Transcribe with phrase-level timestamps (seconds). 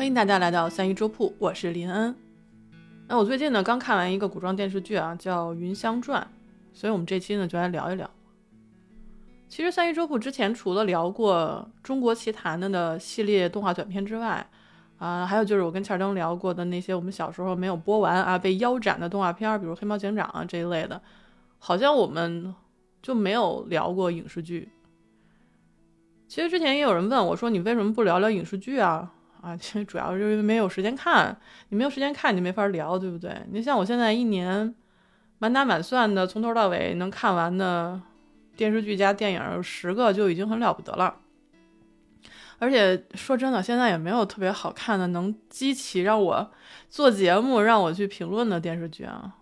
[0.00, 2.16] 欢迎大家来到三一粥铺，我是林恩。
[3.06, 6.22] 那我最近呢刚看完一个古装电视剧啊，叫《云香传》，
[6.72, 8.10] 所以我们这期呢就来聊一聊。
[9.46, 14.48] 其实三一粥铺之前除了聊过《中国奇谭》的系列动画短片之外，
[14.96, 21.02] 啊，还有就是我跟钱灯聊过的那些我们小时候没有播完啊被腰斩的动画片，比如《黑猫警长》啊这一类的，
[21.58, 22.54] 好像我们
[23.02, 24.70] 就没有聊过影视剧。
[26.26, 29.12] 其实之前也有人问我说：“你为什么不聊聊影视剧啊？”
[29.42, 31.36] 啊，其实主要是因为没有时间看，
[31.70, 33.34] 你没有时间看，你就没法聊，对不对？
[33.50, 34.74] 你像我现在一年
[35.38, 38.00] 满打满算的从头到尾能看完的
[38.56, 41.16] 电视剧加电影十个就已经很了不得了。
[42.58, 46.50] 而且说真的，现在也没有特别好看的能激起让我
[46.90, 49.36] 做节目、让我去评论的电视剧啊。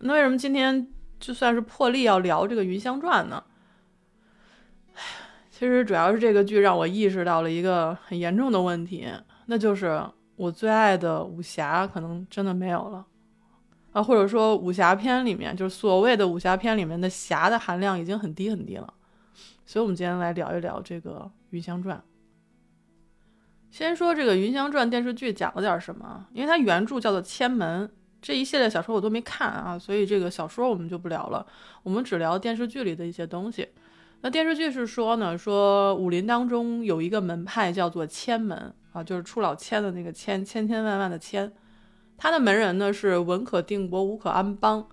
[0.00, 0.88] 那为什么今天
[1.20, 3.40] 就算是破例要聊这个《云香传》呢？
[5.60, 9.06] 其实主要是这个剧让我意识到了一个很严重的问题，
[9.44, 10.02] 那就是
[10.36, 13.06] 我最爱的武侠可能真的没有了
[13.92, 18.94] 啊，或者说武侠片里面，就是所谓的武侠片里面的侠的含量已经很低很低了。
[19.66, 21.98] 所以，我们今天来聊一聊这个《云香传》。
[23.70, 27.86] 先说这个《云香传》电视剧讲了点什么，因为它原著叫做《千门》，
[28.22, 31.46] 这一系列小说我都没看啊，所以这个小说我们就不聊了，
[31.82, 33.68] 我们只聊电视剧里的一些东西。
[34.22, 41.50] 那电视剧是说呢，说武林当中有一个门派叫做千门啊，就是出老千的那个千，千千万万的千。
[42.18, 44.86] 他的门人呢是文可定国，武可安邦。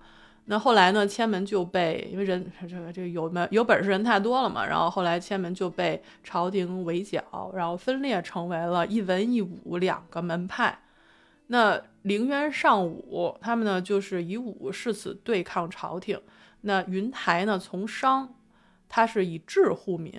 [0.46, 10.78] 那后来呢，千门就被因为人这个这个有门有本事人太多了嘛，然后后来千门就被朝廷围剿，然后分裂成为了一文一武两个门派。
[11.48, 16.18] 那凌渊尚武他们呢就是以武誓死对抗朝廷。
[16.62, 18.36] 那云台呢从商。
[18.88, 20.12] 他是以智护民，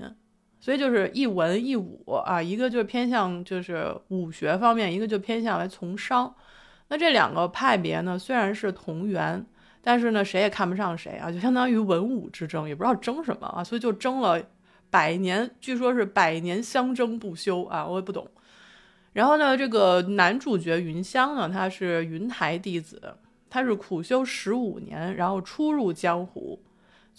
[0.60, 6.34] 所以就是一文一武啊，一个就是偏向就是武学方面，一个就偏向为从商。
[6.90, 9.46] 那这两个派别呢，虽然是同源，
[9.82, 14.42] 但是呢，谁也看不上谁啊，就相当于文武之争，也不知道争什么啊，所以就争了
[14.90, 18.28] 百年，据说是百年相争不休啊，我也不懂。
[19.14, 23.02] 然后呢，这个男主角云香呢，他是云台弟子，
[23.50, 26.60] 他是苦修十五年，然后初入江湖。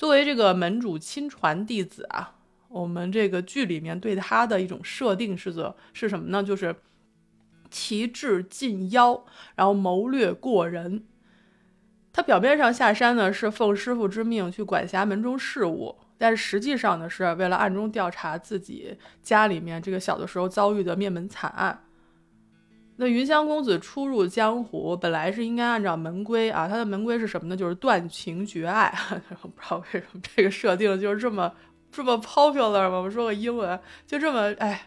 [0.01, 2.37] 作为这个门主亲传弟子啊，
[2.69, 6.43] 我们这个剧里面对他的一种设定是则是什么呢？
[6.43, 6.75] 就是
[7.69, 9.23] 奇智近妖，
[9.57, 11.05] 然后谋略过人。
[12.15, 21.85] 他表面上下山呢是奉师傅之命去管辖门中事务，但是实际上呢是为了暗中调查自己家里面这个小的时候遭遇的灭门惨案。
[23.03, 27.57] 那云香公子初入江湖，本来是应该按照门规啊，他的门规是什么呢？
[27.57, 28.95] 就是断情绝爱。
[29.41, 31.51] 我不知道为什么这个设定就是这么
[31.91, 32.99] 这么 popular 吗？
[32.99, 34.83] 我说个英文，就这么哎，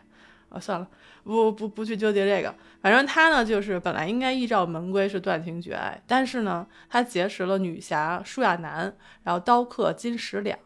[0.49, 0.87] 啊算了，
[1.23, 2.53] 不不不去纠结这个。
[2.83, 10.59] 反正他呢，就是本来应该依照门规是断情绝爱，但是呢，他结识了女侠舒亚楠，然后刀客金石两，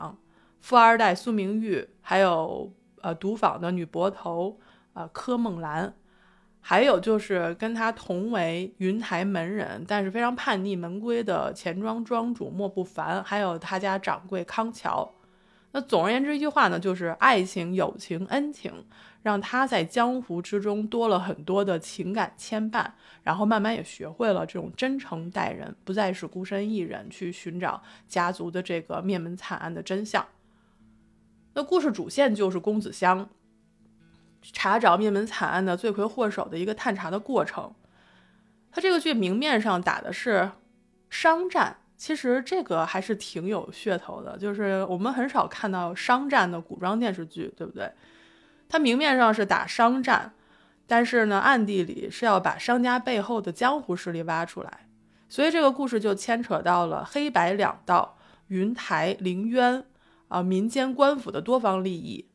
[0.59, 2.69] 富二代苏明玉，还有
[2.99, 4.59] 呃赌坊的女博头
[4.91, 5.93] 啊柯梦兰。
[6.69, 15.09] 还有就是跟他同为云台门人，但是非常叛逆门规的钱庄庄主莫不凡，还有他家掌柜康桥。
[15.71, 18.73] 那总而言之一句话呢，就是爱情、友情、恩情，
[19.21, 22.85] 让他在江湖之中多了很多的情感牵绊，
[23.23, 30.27] 然后慢慢也学会了这种真诚待人，不再是孤身一人去寻找家族的这个灭门惨案的真相。
[31.53, 33.29] 那故事主线就是公子香。
[34.53, 37.73] 查找灭门惨案的罪魁祸首的一个探查的过程，
[38.71, 40.51] 它这个剧明面上打的是
[41.09, 47.91] 商战，其实这个还是挺有噱头的，就是我们很少看到商战的古装电视剧，对不对？
[48.69, 50.33] 它明面上是打商战，
[50.85, 54.87] 但是呢，暗地里是要把商家背后的江湖势力挖出来，
[55.27, 58.17] 所以这个故事就牵扯到了黑白两道、
[58.47, 59.83] 云台、凌渊
[60.29, 62.29] 啊、民间官府的多方利益。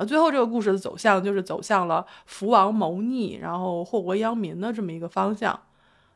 [0.00, 5.60] 啊，最后这个故事的走向就是走向了福王谋逆，然后祸国殃民的这么一个方向。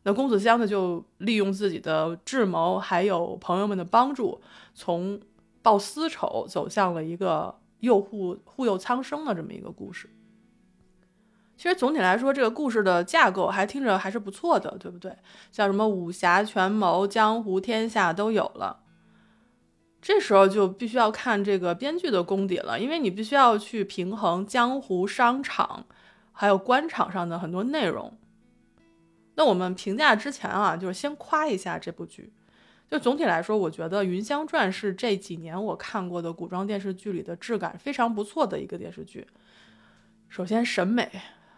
[0.05, 4.41] 那公子香呢，就利用自己的智谋，还有朋友们的帮助，
[4.75, 5.21] 从
[5.61, 10.09] 报私仇走向了一个诱护护佑苍生的这么一个故事。
[11.59, 15.15] 其实总体来说，这个故事的架构还听着还是不错的，对不对？
[15.53, 18.81] 像什么武侠、权谋、江湖、天下都有了。
[20.07, 25.87] 这时候就必须要看这个编剧的功底了，因为你必须要去平衡江湖、商场，
[26.31, 28.15] 还有官场上的很多内容。
[29.37, 32.31] 那我们评价之前啊，就是先夸一下这部剧。
[32.91, 39.27] 就总体来说，我觉得《云香传》是这几年我看过的古装电视剧里的质感非常不错的一个电视剧。
[40.29, 41.11] 首先审美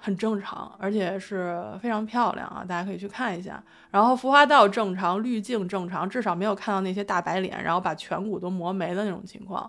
[0.06, 3.61] 很正常，而且是非常漂亮啊，大家可以去看一下。
[3.91, 9.69] 然后浮华道正常，滤镜正常，至少没有看到那些大白脸，然后把颧骨都磨没的那种情况。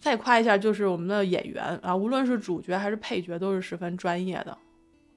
[0.00, 4.56] 再夸一下，就是我们的演员啊，无论是主角还是配角，都是十分专业的。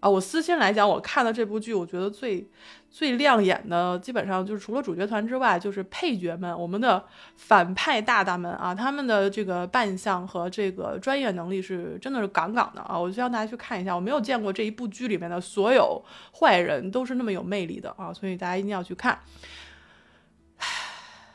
[0.01, 2.49] 啊，我私心来讲，我看了这部剧，我觉得最
[2.89, 7.05] 最亮眼的，基本上就是除了主角团之外，就是配角们，我们的
[7.35, 12.97] 反派大大们啊，他们的这个扮相和这个专业能力是真的是杠杠的啊！
[12.97, 16.03] 我希望大家去看一下，我没有见过这一部剧里面的所有
[16.35, 19.19] 坏人都是那么有魅力的啊，所以大家一定要去看。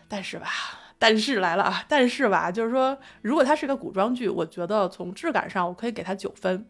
[0.08, 0.48] 但是吧，
[0.98, 6.66] 但是来了啊，但是吧，就是说，如果它是个古装剧，我觉得从质感上，我可以给它九分。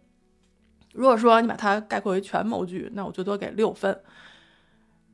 [0.96, 4.00] 如果说你把它概括为权谋剧，那我最多给六分。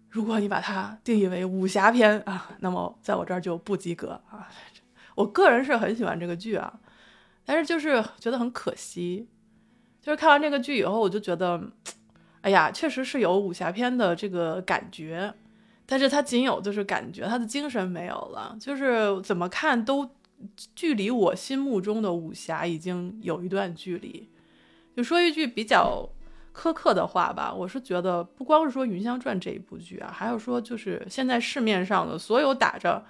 [0.08, 4.49] 如果你把它定义为武侠片啊，那么在我这儿就不及格啊。
[5.14, 6.81] 我个人是很喜欢这个剧啊，
[7.44, 9.26] 但是就是觉得很可惜，
[10.00, 11.62] 就是看完这个剧以后，我就觉得，
[12.43, 15.34] 哎呀，确实是有武侠片的这个感觉，
[15.84, 20.08] 但是它仅有就是感觉，它的精神没有了，就是怎么看都
[20.75, 24.29] 距离我心目中的武侠已经有一段距离。
[24.97, 26.09] 就说一句比较
[26.55, 33.05] 苛刻的话吧，我是觉得不光是说《云香传》这一部剧啊，还有说就是现在市面上的所有打着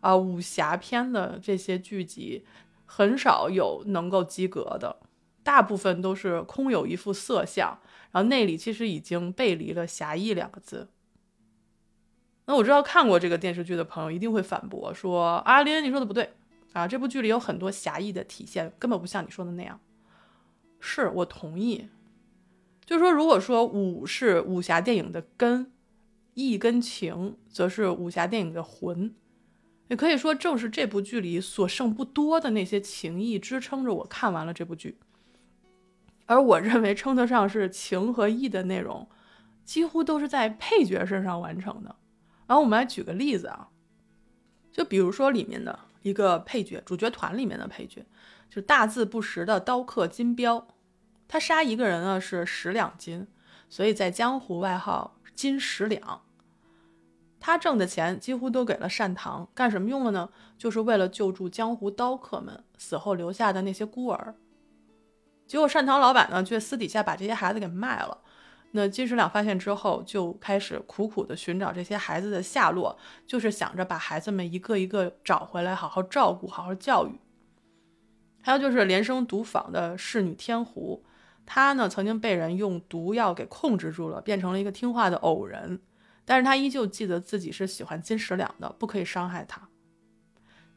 [0.00, 2.44] 啊武侠片的这些剧集，
[2.86, 4.96] 很少有能够及格的，
[5.42, 7.78] 大部分都是空有一副色相，
[8.12, 10.88] 然后内里其实已经背离了侠义两个字。
[12.46, 16.32] 那我知道看过这个电视剧的朋友一定会反驳说：“阿林，你说的不对
[16.72, 19.78] 啊，这部剧里有很多侠义的体现，根本不像你说的那样。”
[20.88, 21.88] 是我同意，
[22.84, 25.72] 就说，如果说武是武侠电影的根，
[26.34, 29.12] 义跟情则是武侠电影的魂，
[29.88, 34.96] 也可以说正是这部剧里所剩不多的那些情谊支撑着我看完了这部剧。
[36.26, 39.08] 而我认为称得上是情和义的内容，
[39.64, 41.96] 几乎都是在配角身上完成的。
[42.46, 43.68] 然后我们来举个例子啊，
[44.70, 48.06] 就比如说里面的一个配角，主角团里面的配角。
[48.48, 50.68] 就大字不识的刀客金彪，
[51.28, 53.26] 他杀一个人呢是十两金，
[53.68, 56.22] 所以在江湖外号金十两。
[57.38, 60.30] 他挣的钱几乎都给了善堂，干什么用了呢？
[60.58, 64.34] 就是为了救助江湖刀客们死后留下的那些孤儿。
[65.46, 68.18] 结果善堂老板呢却私底下把这些孩子给卖了。
[68.72, 77.20] 那金十两发现之后，就开始苦苦的寻找这些孩子的下落，就是想着把孩子们一个一个找回来，好好照顾，好好教育。
[78.42, 81.04] 还有就是连生毒坊的侍女天狐，
[81.46, 85.80] 他呢曾经被人用毒药给控制住了，变成了一个听话的偶人，
[86.24, 89.68] 但是他依旧记得自己是喜欢金十两的，不可以伤害他。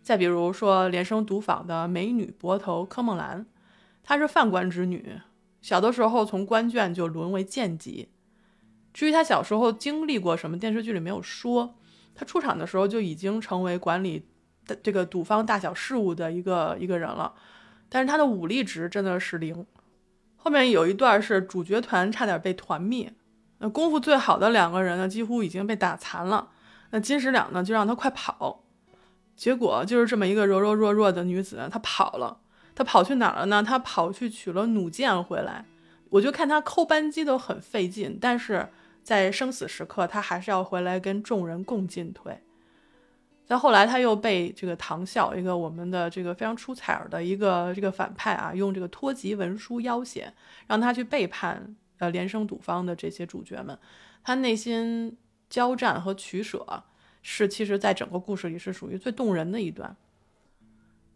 [0.01, 3.45] 再比如说连生毒坊的美女博头柯梦兰，
[4.01, 5.19] 她是犯官之女，
[5.62, 8.10] 小的时候从官眷就沦为贱籍。
[8.94, 11.75] 至于她小时候经历过什么，电视剧里没有说。
[12.16, 14.25] 她出场的时候就已经成为管理
[14.66, 17.33] 的这个赌坊大小事务的一个一个人了。
[17.88, 19.66] 但是他的武力值真的是零，
[20.41, 23.13] 后面有一段是主角团差点被团灭，
[23.57, 26.50] 那功夫最好的两个人呢，几乎已经被打残了。
[26.92, 28.63] 那金石两呢，就让他快跑，
[29.35, 32.40] 结果就是这么一个柔柔弱弱的女子，她跑了，
[32.73, 33.61] 她跑去哪儿了呢？
[33.61, 35.66] 她跑去取了弩箭回来。
[36.11, 38.69] 我就看她扣扳机都很费劲，但是
[39.04, 42.42] 在生死时刻，她还是要回来跟众人共进退。
[43.51, 50.31] 但后来，他又被这个唐啸，一个我们的这个非常出彩儿的一个这个反派啊，用这个托籍文书要挟，
[50.68, 53.75] 让他去背叛呃连生赌坊的这些主角们。
[54.23, 55.18] 他内心
[55.49, 56.83] 交战和取舍，
[57.23, 59.95] 是其实在整个故事里是属于最动人的一段。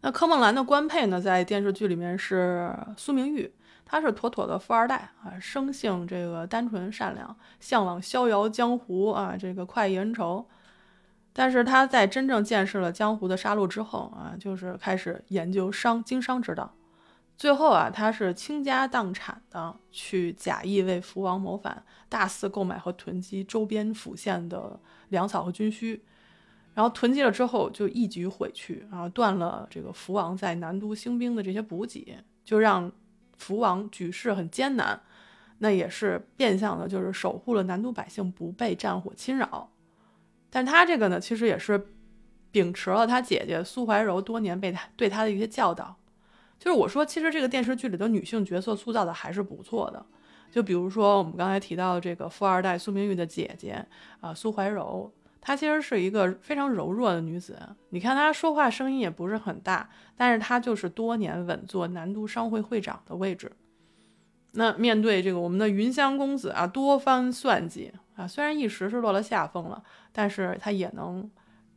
[0.00, 3.48] 那柯梦兰的官配呢，在电视剧里面是苏明玉，
[3.84, 10.44] 她是妥妥的富二代啊，生性这个单纯善良，向往逍遥江湖啊，这个快意恩仇。
[11.36, 16.72] 但是他在真正见识了江湖的杀戮之后啊，就是开始研究商经商之道。
[17.36, 26.04] 最后啊，他是倾家荡产的去假意为福王谋反，大肆购买和囤积周边府县的粮草和军需，
[26.74, 32.92] 然后囤积了之后就一举毁去，然后断了这个福王在南都兴兵的这些补给，就让
[33.36, 35.02] 福王举世很艰难。
[35.58, 39.70] 那也是变相的，就是守护了南都百姓不被战火侵扰。
[40.54, 41.88] 但他这个呢，其实也是
[42.52, 45.96] 秉持了他姐姐苏怀柔多年被他对他的一些教导。
[46.60, 50.06] 就是我说，其实这个电视剧里的女性角色塑造的还是不错的。
[50.52, 53.84] 就比如说我们刚才提到的这个富二代苏明玉的姐姐
[54.20, 57.58] 啊，苏怀柔，她其实是一个非常柔弱的女子。
[57.88, 63.50] 你看她说话声音也不是很大，但是她就是多年稳坐南都商会会长的位置。
[64.52, 71.30] 那面对这个我们的云香公子啊，多番算计啊，虽然一时是落了下风了，但是他也能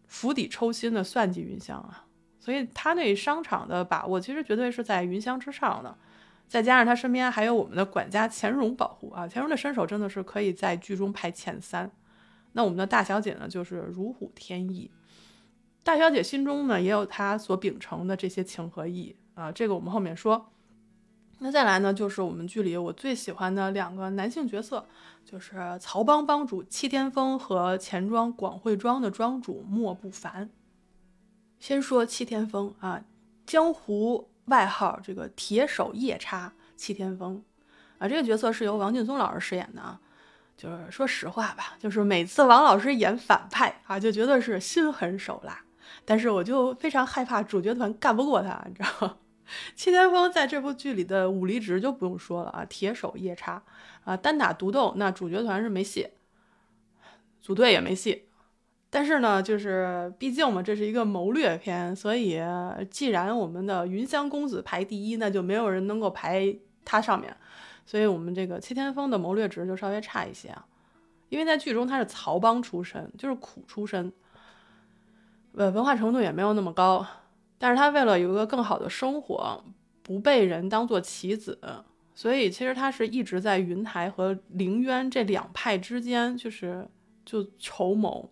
[0.06, 2.06] 釜底抽薪的算计云香啊，
[2.40, 5.98] 所以他对商场的把握其实绝对是在云香之上的。
[6.48, 11.92] 再加上他身边还有我们的管家钱荣保护啊，钱荣的身手真的是可以在剧中排前三。
[12.54, 14.90] 那我们的大小姐呢，就是如虎添翼。
[15.84, 20.52] 大小姐心中呢，也有她所秉承的这些情和义啊，这个我们后面说。
[21.40, 24.86] 那再来呢，就是我们剧里我最喜欢的两个男性角色，
[25.26, 30.50] 就是曹帮帮主戚天风和钱庄广汇庄的庄主莫不凡。
[31.60, 33.04] 先说戚天风啊，
[33.46, 34.30] 江湖。
[34.48, 37.44] 外号这个铁手夜叉戚天风，
[37.98, 40.00] 啊，这个角色是由王劲松老师饰演的啊。
[40.56, 45.60] 就是说实话吧，就是每次王老师演反派啊，就觉得是心狠手辣，
[46.06, 49.18] 但是我就非常害怕主角团干不过他，你知道吗？
[49.76, 53.64] 戚天风在这部剧里的武力值就不用说了啊，铁手夜叉
[54.04, 56.10] 啊，单打独斗那主角团是没戏，
[57.42, 58.24] 组队也没戏。
[58.90, 62.40] 但是呢，就是毕竟嘛，这是一个谋略片，所以
[62.90, 67.36] 既然我们的云香公子排第一，那就没有人能够排他上面，
[67.86, 70.66] 所以我们这个戚天风的谋略值就稍微差一些啊，
[71.28, 74.12] 因为在剧中他是曹帮出身，就是苦出身，
[75.56, 77.06] 呃，文化程度也没有那么高，
[77.58, 79.64] 但是他为了有一个更好的生活，
[80.04, 81.60] 不被人当做棋子，
[82.14, 86.88] 所以其实他是一直在云台和凌渊这两派之间，就是
[87.26, 88.30] 就筹谋。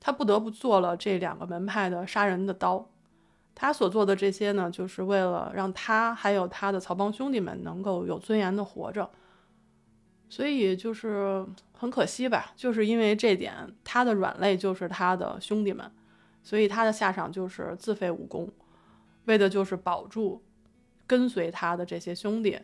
[0.00, 2.86] 他不得不做了这两个门派的杀人的刀，
[3.54, 9.08] 他所做的这些呢，就是为了让他还有他的曹帮兄弟们能够有尊严的活着。
[10.28, 13.54] 所以就是很可惜吧，就是因为这点，
[13.84, 15.90] 他的软肋就是他的兄弟们，
[16.42, 18.50] 所以他的下场就是自废武功，
[19.24, 20.42] 为的就是保住
[21.06, 22.58] 跟随他的这些兄弟。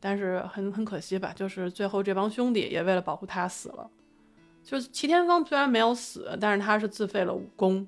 [0.00, 3.90] 但是很很可惜吧，就是最后这帮兄弟也为了保护他死了。
[4.62, 7.86] 就是齐天风虽然没有死，但是他是自废了武功。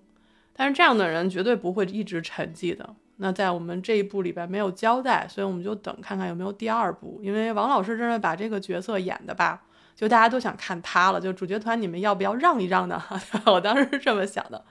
[0.54, 2.96] 但是这样的人绝对不会一直沉寂的。
[3.18, 7.20] 那在我们这一部里边没有交代，所以我们就等看看有没有第二部。
[7.22, 9.62] 因为王老师真的把这个角色演的吧，
[9.94, 11.20] 就大家都想看他了。
[11.20, 13.02] 就主角团，你们要不要让一让呢？
[13.44, 14.64] 我当时是这么想的。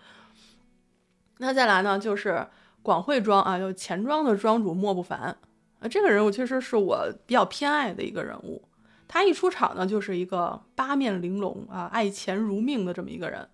[1.38, 2.48] 那再来呢，就是
[2.86, 5.20] 广汇庄啊，就钱庄的庄主莫不凡
[5.80, 8.64] 啊，这个人物其实是我比较偏爱的一个人物。
[9.08, 13.50] 他一出场呢，就是一个八面玲珑啊，爱钱如命的这么一个人。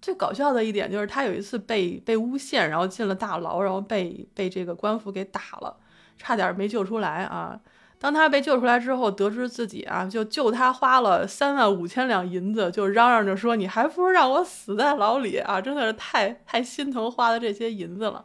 [0.00, 5.76] 最搞笑的一点就是他有一次被被诬陷，然后进了大牢，然后被被这个官府给打了，
[6.16, 7.60] 差点没救出来啊。
[8.06, 18.24] 当他被救出来之后，得知自己啊，就救他花了三万五千两银子，就嚷嚷着说：“你还不如让我死在牢里啊！”真的是太太心疼花的这些银子了。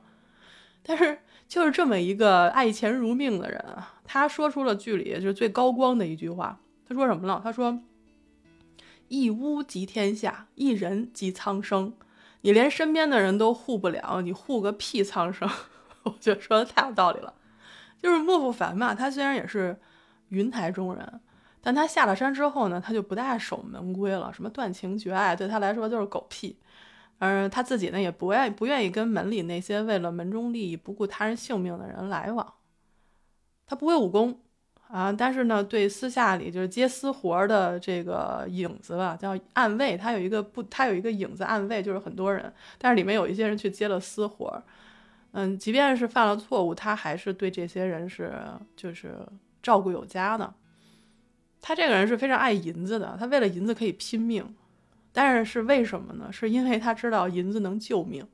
[0.84, 3.96] 但是就是这么一个爱钱如命的人啊。
[4.04, 6.60] 他说出了剧里就是最高光的一句话。
[6.88, 7.42] 他说什么了？
[7.44, 7.80] 他说
[9.10, 11.92] ：“一屋即天下，一人即苍生。
[12.42, 15.50] 你连身边的人都护不了，你护个屁苍生！”
[16.06, 17.34] 我觉得说的太有道理了。
[18.02, 19.78] 就是莫不凡嘛，他虽然也是
[20.30, 21.22] 云台中人，
[21.62, 24.34] 但他下了山之后呢，他就不大守门规了。
[24.34, 26.58] 什么断情绝爱，对他来说就是狗屁。
[27.20, 32.54] 而他自己呢，也不愿不愿意跟门里那些为了门中利益不顾他人性命的人来往。
[33.68, 34.40] 他不会武功
[34.88, 39.96] 啊，但是呢，对私下里就是接私活的这个影子吧，叫暗卫。
[39.96, 44.64] 他有一个不，他有一个影子暗卫，就是很多人，但是里面有一些人去接了私活。
[45.34, 48.34] 嗯，即便是犯了错误，他还是对这些人是
[48.76, 49.16] 就是
[49.64, 50.54] 照顾有加的。
[51.62, 54.56] 他这个人是非常爱银子的，他为了银子可以拼命，
[55.14, 56.32] 但是是为什么呢？
[56.32, 58.28] 是因为他知道银子能救命，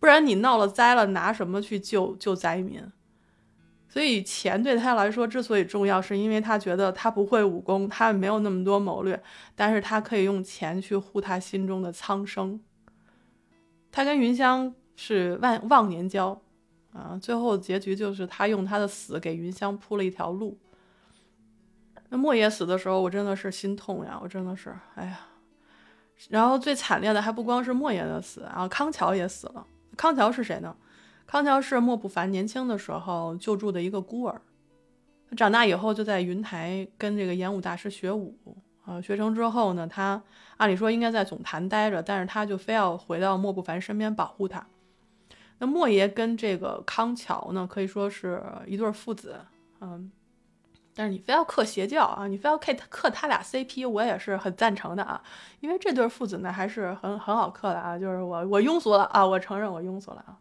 [0.00, 2.82] 不然你闹了灾了，拿什么去救救灾民？
[3.88, 9.22] 所以钱对他来说之所以重要，是因为他觉得他不会武功，他没有那么多谋略，
[9.54, 12.60] 但是他可以用钱去护他心中的苍生。
[13.92, 16.40] 他跟云香是忘忘年交，
[16.92, 20.58] 啊，最后结局就是他用他的死给云香铺了一条路。
[22.08, 25.20] 那莫爷死的时候，我真的是心痛呀，我真的是，哎呀。
[26.30, 29.66] 然后最惨烈的还不光是莫爷的死，然后康桥也死了。
[29.98, 30.74] 康桥是谁呢？
[31.26, 34.40] 康桥是莫不凡年轻的时候救助的一个孤儿，
[35.28, 38.34] 他长大以后就在云台跟这个演武大师学武
[38.86, 40.22] 啊，学成之后呢，他
[40.56, 44.66] 按理说应该在总坛待着，但是他就非要回到莫不凡身边保护他。
[45.58, 49.36] 那莫爷跟这个康桥呢，可以说是一对父子，
[49.80, 50.10] 嗯，
[50.94, 55.22] 但是你非要刻邪教啊，你非要刻刻他俩 CP，我也是很赞成的啊，
[55.60, 60.36] 因为这对父子呢还是很很好刻的啊，就是我我庸俗了啊，我承认我庸俗了啊。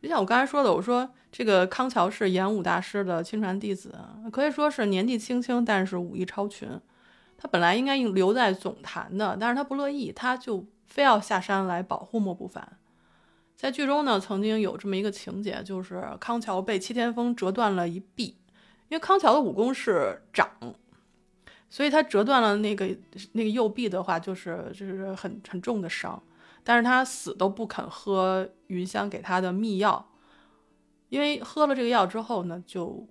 [0.00, 3.92] 就像我刚才说的，我说这个康桥是演武大师的亲传弟子，
[4.30, 6.68] 可以说是年纪轻轻，但是武艺超群。
[7.36, 12.77] 他本来应该留在总坛的，但是他不乐意，他就非要下山来保护莫不凡。
[13.58, 18.36] 在剧中呢，曾经有这么一个情节，就是康桥被戚天风折断了一臂，
[18.88, 20.48] 因为康桥的武功是掌，
[21.68, 22.96] 所以他折断了那个
[23.32, 26.22] 那个右臂的话，就是就是很很重的伤。
[26.62, 30.08] 但是他死都不肯喝云香给他的秘药，
[31.08, 33.08] 因为喝了这个药之后呢，就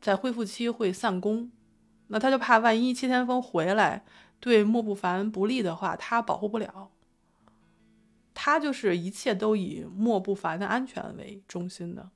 [0.00, 1.50] 在恢复期会散功，
[2.06, 4.04] 那他就怕万一戚天风回来
[4.38, 6.92] 对莫不凡不利的话，他保护不了。
[8.40, 12.08] 他就是一切都以莫不凡的安全为中心的，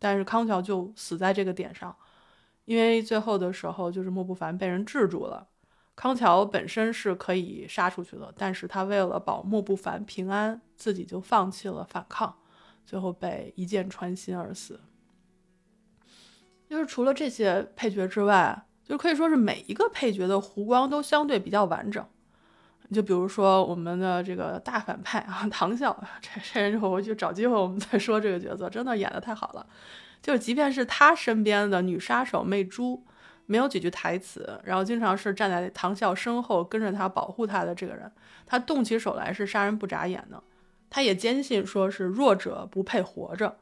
[0.00, 1.96] 但是康桥就死在这个点上，
[2.64, 5.48] 因为最后的时候就是莫不凡被人制住了。
[5.94, 12.36] 康桥本身是可以杀出去的，但是他为了保莫不凡平安，自己就放弃了反抗，
[12.84, 14.80] 最后被一箭穿心而死。
[16.68, 22.04] 就是除了这些配角之外，就可以说是每一个配角的弧光都相对比较完整。
[22.92, 29.66] 就比如说我们的这个大反派啊，唐笑，这这人就我就找机会我们再说这个角色，真的演的太好了。
[30.22, 33.04] 就即便是他身边的女杀手媚珠。
[33.46, 38.10] 没有几句台词，然后经常是站在唐笑身后跟着他保护他的这个人，
[38.46, 40.42] 他动起手来是杀人不眨眼的。
[40.88, 43.58] 他也坚信说是弱者不配活着，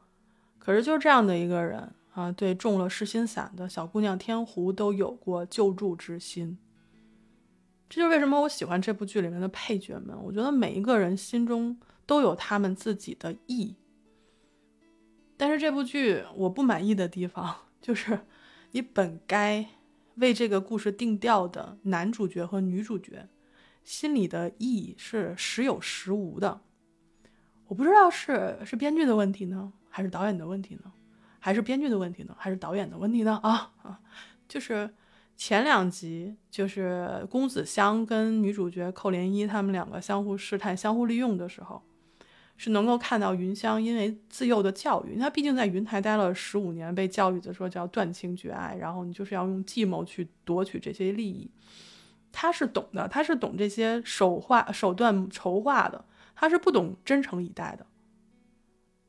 [0.57, 6.57] 可是就是这样的一个人啊，对中了失心散的小姑娘天狐都有过救助之心。
[7.89, 13.75] 这就是为什么我喜欢这部剧里面的配角们，我觉得每一个人心中都有他们自己的义。
[15.37, 18.19] 但是这部剧我不满意的地方就是。
[18.75, 19.63] 你本该
[20.15, 23.29] 为这个故事定调的男主角和女主角，
[23.83, 26.61] 心里的意是时有时无的。
[27.67, 30.91] 我不知道是是编剧的问题呢，还是导演的问题呢，
[31.37, 33.39] 还是编剧的问题呢，还是导演的问题呢？
[33.43, 34.01] 啊啊，
[34.47, 34.91] 就是
[35.35, 41.81] 前两集，就是公子香跟女主角寇莲衣他们两个相互试探、相互利用的时候。
[42.55, 51.49] 是能够看到云香因为自幼的教育，他毕竟在云台待了十五年，被教育的说叫断情绝爱，然后你就是要用计谋去夺取这些利益。
[52.31, 57.87] 他是懂的，他是懂这些手画手段筹划的，他是不懂真诚以待的。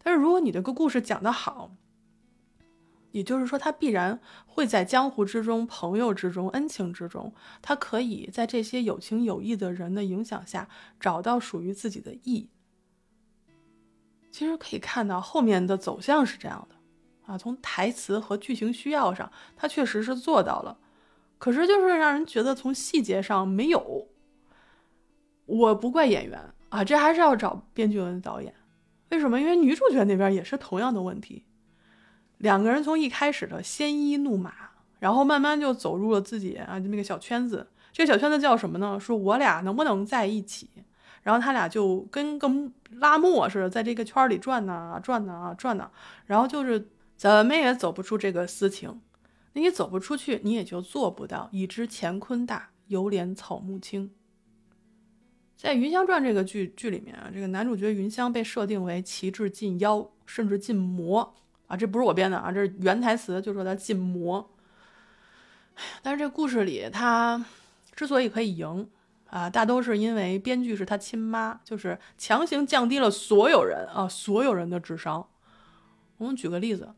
[0.03, 1.77] 但是如果你这个故事讲得好，
[3.15, 12.49] 也就是说他必然会在江湖之中、朋友之中、恩情之中，他可以在这些有情有义的人的影响下，找到属于自己的义。
[14.33, 16.75] 其实可以看到后面的走向是这样的，
[17.33, 20.77] 啊，从台词和剧情需要上，他确实是做到了，
[21.39, 24.09] 可是就是让人觉得从细节上没有。
[25.47, 28.53] 我不怪演员啊，这还是要找编剧跟导演。
[29.11, 29.41] 为什么？
[29.41, 31.45] 因为女主角那边也是同样的问题，
[32.45, 34.53] 两个人从一开始的鲜衣怒马，
[34.99, 37.67] 然后慢慢就走入了自己啊那个小圈子。
[37.91, 39.01] 这个小圈子叫什么呢？
[39.01, 40.69] 说我俩能不能在一起？
[41.23, 42.47] 然后他俩就跟个
[42.91, 45.91] 拉磨似的，在这个圈里转呐转呐转呐，
[46.27, 49.01] 然后就是怎么也走不出这个私情。
[49.55, 54.11] 那你走不出去，你也就做不到已知乾坤大，犹怜草木青。
[55.57, 61.35] 在《云香传》这个剧剧里面啊，这个男主角云香被设定为旗帜禁妖，甚至禁魔
[61.67, 64.51] 啊，这不是我编的啊，这是原台词，就说他禁魔。
[66.03, 67.45] 但是这故事里他
[67.95, 68.89] 之所以可以赢。
[69.31, 75.27] 啊，大都是因为编剧是他亲妈，就是强行降低了所有人啊所有人的智商。
[76.19, 76.95] 我们举个例子，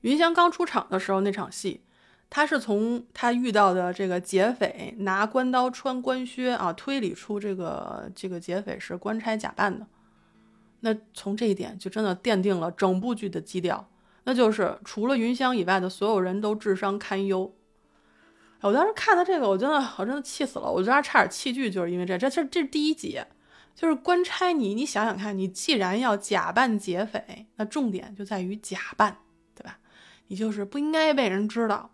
[0.00, 1.82] 云香刚出场的时候那场戏，
[2.30, 9.86] 他是从他遇到的这个劫匪拿关刀穿官靴啊，推理出这个这个劫匪是官差假扮的。
[10.80, 13.86] 那从这一点就真的奠定了整部剧的基调，
[14.24, 17.54] 那就是除了云香以外的所有人都智商堪忧。
[18.60, 20.70] 我当时看到这个，我真的，我真的气死了。
[20.70, 23.20] 我当时差点弃剧，就是因为这，这这这是第一集，
[23.74, 29.18] 就是官差你，你想想看，你既然要假扮劫匪，那重点就在于假扮，
[29.54, 29.78] 对吧？
[30.28, 31.90] 你就是不应该被人知道。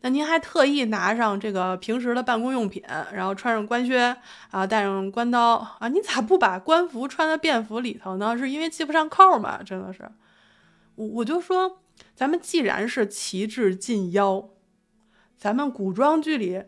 [0.00, 4.16] 那您还特意拿上这个平时的办公用品，然后穿上官靴
[4.50, 8.36] 啊，带上官刀啊，你咋不把官服穿在便服里头呢？
[8.36, 9.62] 是因为系不上扣吗？
[9.62, 10.10] 真的是，
[11.00, 11.80] 我我就说，
[12.14, 14.50] 咱们既然是旗帜禁妖。
[15.38, 16.62] 咱们古装剧里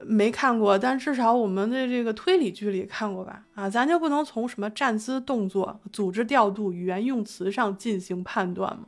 [0.00, 3.46] 没看过，但至少我们的这个推理剧里看过吧？
[3.54, 8.84] 啊，咱就不能从什么站姿、动作、组织调度、语言用词上进行判断吗？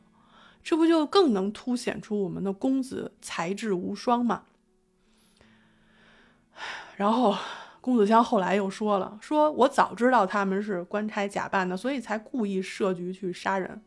[0.63, 4.43] 这不就更能凸显出我们的公子才智无双吗？
[6.97, 7.35] 然后
[7.81, 13.81] 公子香后来又说了：“说我早知道他们是官差假扮的，所以才故意设局去杀人。”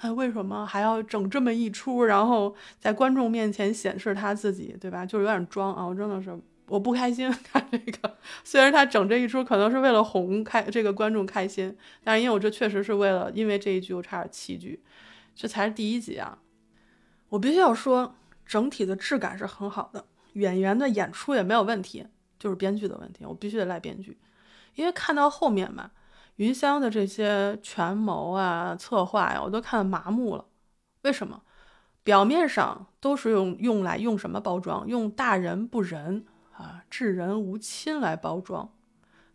[0.00, 5.04] 他为什么还要整这么一出，然后在观众面前显示他自己，对吧？
[5.04, 5.84] 就有点装啊！
[5.84, 8.16] 我真的是我不开心 看这个。
[8.44, 14.80] 虽然他整这一出可能是为了哄开这个观众开心，但是因为我这确实是为了，因为这一句我差点弃剧。
[15.34, 16.38] 这才是第一集啊！
[17.30, 18.14] 我必须要说，
[18.46, 22.06] 整体的质感是很好的，演员的演出也没有问题，
[22.38, 24.16] 就是编剧的问题，我必须得赖编剧。
[24.76, 25.90] 因为看到后面嘛。
[26.38, 30.46] 云香的这些权谋啊、策划呀，我都看麻木了。
[31.02, 31.42] 为什么？
[32.02, 34.88] 表面上都是用用来用什么包装？
[34.88, 38.72] 用大人不仁啊、至人无亲来包装。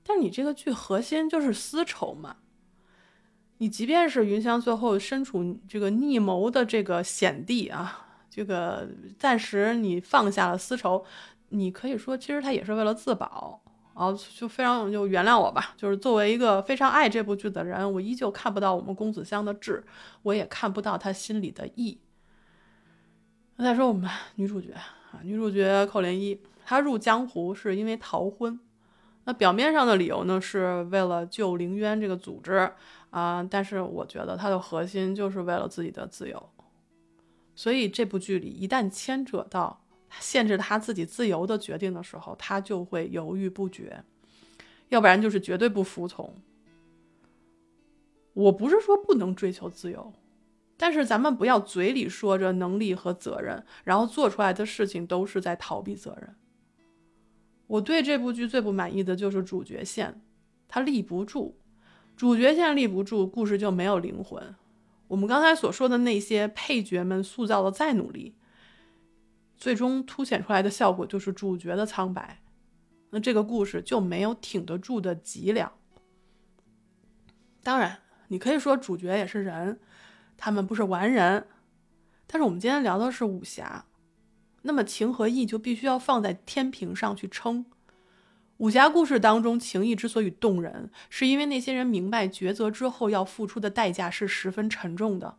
[0.04, 2.38] 但你这个剧核心就是私仇嘛。
[3.58, 8.89] 你即便是云香最后身处这个逆谋的这个险地啊，这个
[9.20, 11.06] 暂时你放下了私仇，
[11.50, 13.62] 你可以说其实他也是为了自保。
[13.95, 19.84] 然后就非常就原谅我吧，就是作为一个非常爱这部剧的人，我依旧看不到我们公子香的智，
[20.23, 21.99] 我也看不到他心里的义。
[23.58, 28.60] 那再说我们女主角啊，女主角寇莲衣，她入江湖是因为逃婚，
[29.25, 32.71] 那表面上的理由呢是为了救凌渊这个组织
[33.12, 36.49] 啊，但是我觉得她的核心就是为了自己的自由，
[37.53, 39.83] 所以这部剧里一旦牵扯到。
[40.19, 44.04] 限制他自己自由的决定的时候，他就会犹豫不决，
[44.89, 46.34] 要不然就是绝对不服从。
[48.34, 50.13] 我不是说不能追求自由，
[50.78, 56.36] 但是咱们不要嘴里说着能力和责任，然后做出来的事情都是在逃避责任。
[57.67, 60.21] 我对这部剧最不满意的就是主角线，
[60.67, 61.58] 他立不住，
[62.15, 64.56] 主角线立不住，故事就没有灵魂。
[65.08, 68.36] 我们刚才所说的那些配角们塑造的再努力。
[69.63, 72.41] 最终凸显出来的效果就是主角的苍白，
[73.12, 75.71] 那这个故事就没有挺得住的脊梁。
[77.63, 79.80] 当然，你可以说主角也是人，
[80.36, 81.47] 他们不是完人，
[82.28, 83.86] 但是我们今天聊的是武侠，
[84.63, 87.65] 那么情和义就必须要放在天平上去称。
[88.58, 95.38] 武侠故事当中，情义之所以动人，是因为那些人明白抉择之后要付出的代价是十分沉重的。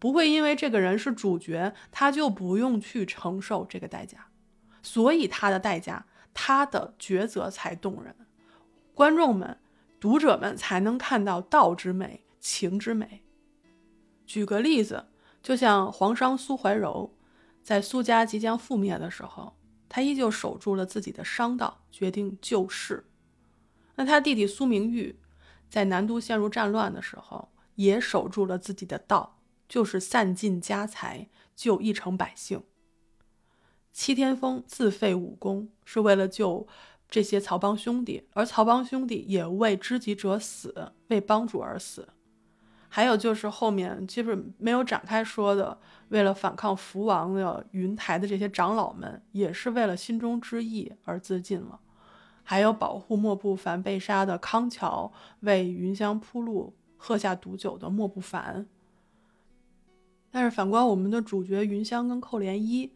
[0.00, 4.26] 不会因为这个人是主角，他就不用去承受这个代价，
[4.82, 8.16] 所以他的代价，他的抉择才动人，
[8.94, 9.60] 观众们、
[10.00, 13.22] 读者们才能看到道之美、情之美。
[14.26, 15.08] 举个例子，
[15.42, 17.14] 就像皇商苏怀柔，
[17.62, 19.54] 在苏家即将覆灭的时候，
[19.86, 23.04] 他依旧守住了自己的商道，决定救世。
[23.96, 25.18] 那他弟弟苏明玉，
[25.68, 29.36] 在南都陷入战乱的时候，也守住了自己的道。
[29.70, 32.64] 就是散尽家财救一城百姓。
[33.92, 36.66] 戚天风自废武功是为了救
[37.08, 42.08] 这些曹帮兄弟，而曹帮兄弟也为知己者死，为帮主而死。
[42.88, 45.78] 还有就是后面基本没有展开说的，
[46.08, 51.78] 为了反抗福王的云台的这些长老们，也是为了心中之义而自尽了。
[52.42, 58.66] 还有保护莫不凡被杀的康桥，为云香铺路喝下毒酒的莫不凡。
[60.30, 62.92] 但是反观我们的主角云香跟寇莲衣，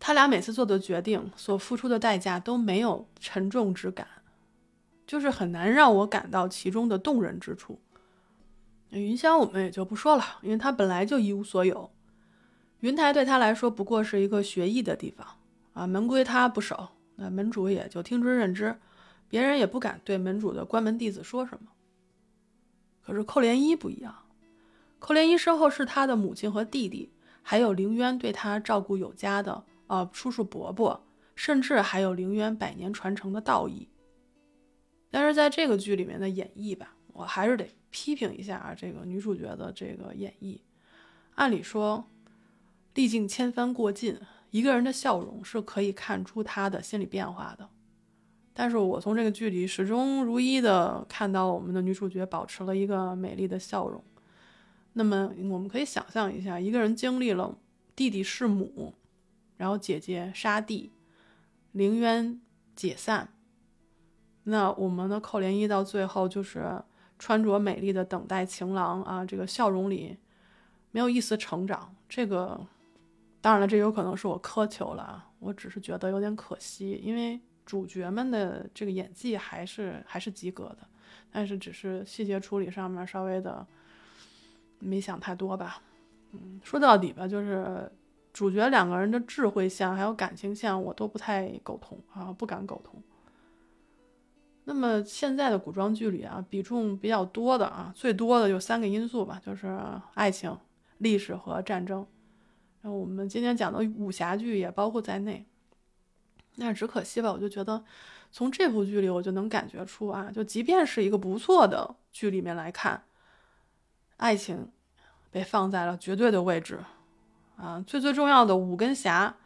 [0.00, 4.06] 他俩每次做的决定所付出的代价都没有沉重之感，
[5.06, 7.80] 就是很难让我感到其中的动人之处。
[8.90, 11.90] 云香我们也就不说了，因为他本来就一无所有，
[12.80, 15.26] 云台对他来说不过是一个学艺的地方
[15.72, 18.76] 啊，门规他不守，那门主也就听之任之，
[19.28, 21.70] 别人也不敢对门主的关门弟子说什么。
[23.02, 24.14] 可是寇莲衣不一样。
[25.04, 27.12] 寇莲衣身后是他的母亲和弟弟，
[27.42, 33.90] 还有凌渊对他照顾有加的呃叔叔伯伯，甚至还有凌渊百年传承的道义。
[35.10, 40.58] 但是在这个剧里面的演绎吧，我还是得批评一下，这个女主角的这个演绎。
[41.34, 42.06] 按理说，
[42.94, 44.18] 历尽千帆过尽，
[44.52, 47.68] 一个人的笑容是可以看出他的心理变化的。
[48.54, 54.02] 但是我从这个剧里始终如一的看到我们的女主角保持了一个美丽的笑容。
[54.96, 57.58] 那么我们可以想象一下，一个人经历了
[57.96, 58.94] 弟弟弑母，
[59.56, 60.92] 然后姐姐杀弟，
[61.72, 62.40] 凌渊
[62.76, 63.34] 解散，
[64.44, 66.80] 那我们的寇莲衣到最后就是
[67.18, 70.16] 穿着美丽的等待情郎啊，这个笑容里
[70.92, 71.92] 没有一丝成长。
[72.08, 72.64] 这个
[73.40, 80.86] 当然了，这有可能是我苛求了，我只是觉得有点可惜，因为主角们的这个演技还是还是及格的，
[81.32, 83.66] 但是只是细节处理上面稍微的。
[84.84, 85.82] 没想太多吧，
[86.32, 87.90] 嗯，说到底吧，就是
[88.32, 93.02] 主角两个人的智慧线还有感情线，我都不太苟同啊，不敢苟同。
[94.64, 99.78] 那么现在的古装剧里啊，比重比较多的啊，最多的有三个因素吧，就是
[100.14, 100.56] 爱情、
[100.98, 102.06] 历史和战争。
[102.80, 105.46] 然后我们今天讲的武侠剧也包括在内。
[106.56, 107.84] 那只可惜吧，我就觉得
[108.30, 113.02] 从这部剧里，我就能感觉出啊，就即便是一个不错的剧里面来看，
[114.16, 114.70] 爱情
[115.30, 116.80] 被放在了绝对的位置
[117.56, 119.36] 啊，最最重要的五根侠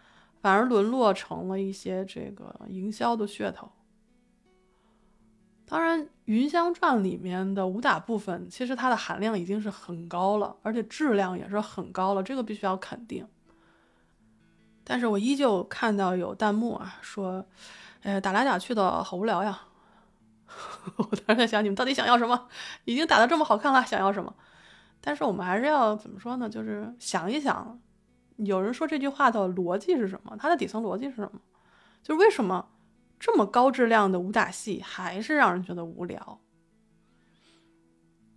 [0.40, 3.70] 反而沦落成了一些这个营销的噱头。
[5.66, 13.28] 当然，《云香传》里面的武打部分，其实它的含量已经是很高了，而且质量也是很高了，这个必须要肯定。
[14.82, 17.44] 但是我依旧看到有弹幕啊说，
[18.00, 19.60] 哎，打来打去的好无聊呀。
[20.96, 22.48] 我当时在想，你们到底想要什么？
[22.86, 24.34] 已经打得这么好看了，想要什么？
[25.00, 26.48] 但是我们还是要怎么说呢？
[26.48, 27.80] 就是想一想，
[28.36, 30.36] 有人说这句话的逻辑是什么？
[30.38, 31.40] 它的底层逻辑是什么？
[32.02, 32.68] 就是为什么？
[33.20, 36.40] 这么高质量的武打戏还是让人觉得无聊。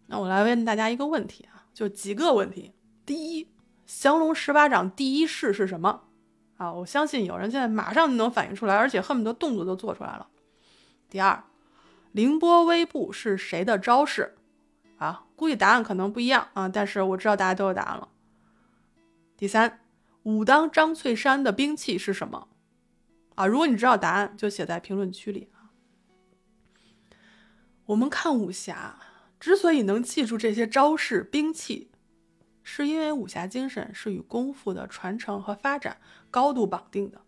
[0.08, 2.74] 那我来问大家一个问题啊，就几个问题。
[3.06, 3.47] 第一，
[3.86, 6.04] 降龙十八掌第一式是什么？
[6.58, 10.28] 啊，我相信有人现在马上就能反应出来，而且恨不得动作都做出来了。
[11.10, 11.43] 第二，
[12.12, 14.36] 凌波微步是谁的招式？
[15.02, 18.10] 啊，估计答案可能不一样啊，但是我知道大家都有答案了。
[19.36, 19.80] 第三，
[20.22, 22.50] 武当张翠山的兵器是什么？
[23.34, 25.74] 啊，如果你知道答案，就写在评论区里啊。
[27.86, 29.00] 我们看武侠，
[29.40, 31.90] 之所以能记住这些招式、兵器，
[32.62, 35.98] 是因为武侠精神是与功夫的传承和发展
[36.30, 37.20] 高度绑定的。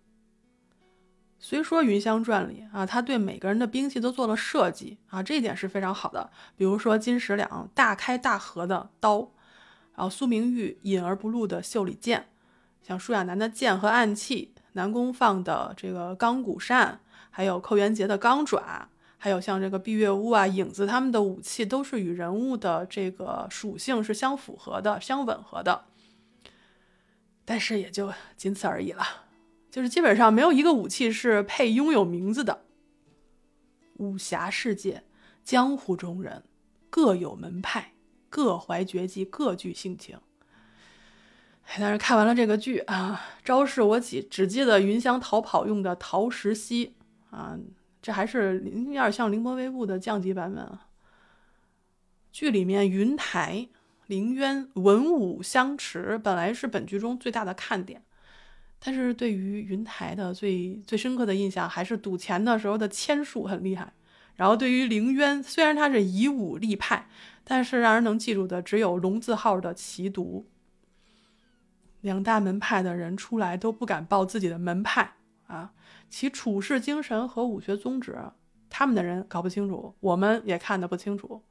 [1.43, 6.29] 虽说《云香传》里啊，他对每个人的兵器都做了设计啊，这一点是非常好的。
[6.55, 9.29] 比如说金石两大开大合的刀，
[9.93, 12.29] 然后苏明玉隐而不露的袖里剑，
[12.81, 14.53] 像舒亚楠的剑和暗器。
[14.71, 25.83] 南宫放的这个钢骨扇，还有寇元杰的钢爪，还有像这个碧月屋啊、影子他们的武器，都是与人物的这个属性是相符合的、相吻合的。
[27.43, 29.03] 但是也就仅此而已了，
[29.73, 32.63] 就是基本上没有一个武器是配拥有名字的。
[33.95, 35.03] 武侠世界，
[35.43, 36.43] 江湖中人
[36.91, 37.93] 各有门派，
[38.29, 40.19] 各怀绝技，各具性情。
[41.79, 46.93] 但是看完了这个剧啊，招式我只只记得云香逃跑用的桃石溪
[47.31, 47.57] 啊，
[47.99, 50.85] 这还是有点像凌波微步的降级版本啊。
[52.31, 53.67] 剧里面云台、
[54.05, 58.03] 凌渊文武相持，本来是本剧中最大的看点，
[58.85, 63.93] 但是对于云台的最最深刻的印象还是赌钱的时候的签术很厉害。
[64.35, 67.07] 然后对于凌渊，虽然他是以武立派，
[67.45, 70.45] 但是让人能记住的只有龙字号的奇毒。
[72.01, 75.13] 两大门派的人出来都不敢报自己的门派
[75.47, 75.71] 啊，
[76.09, 78.17] 其处事精神和武学宗旨，
[78.69, 81.41] 他们的人搞不清楚，我们也看得不清楚。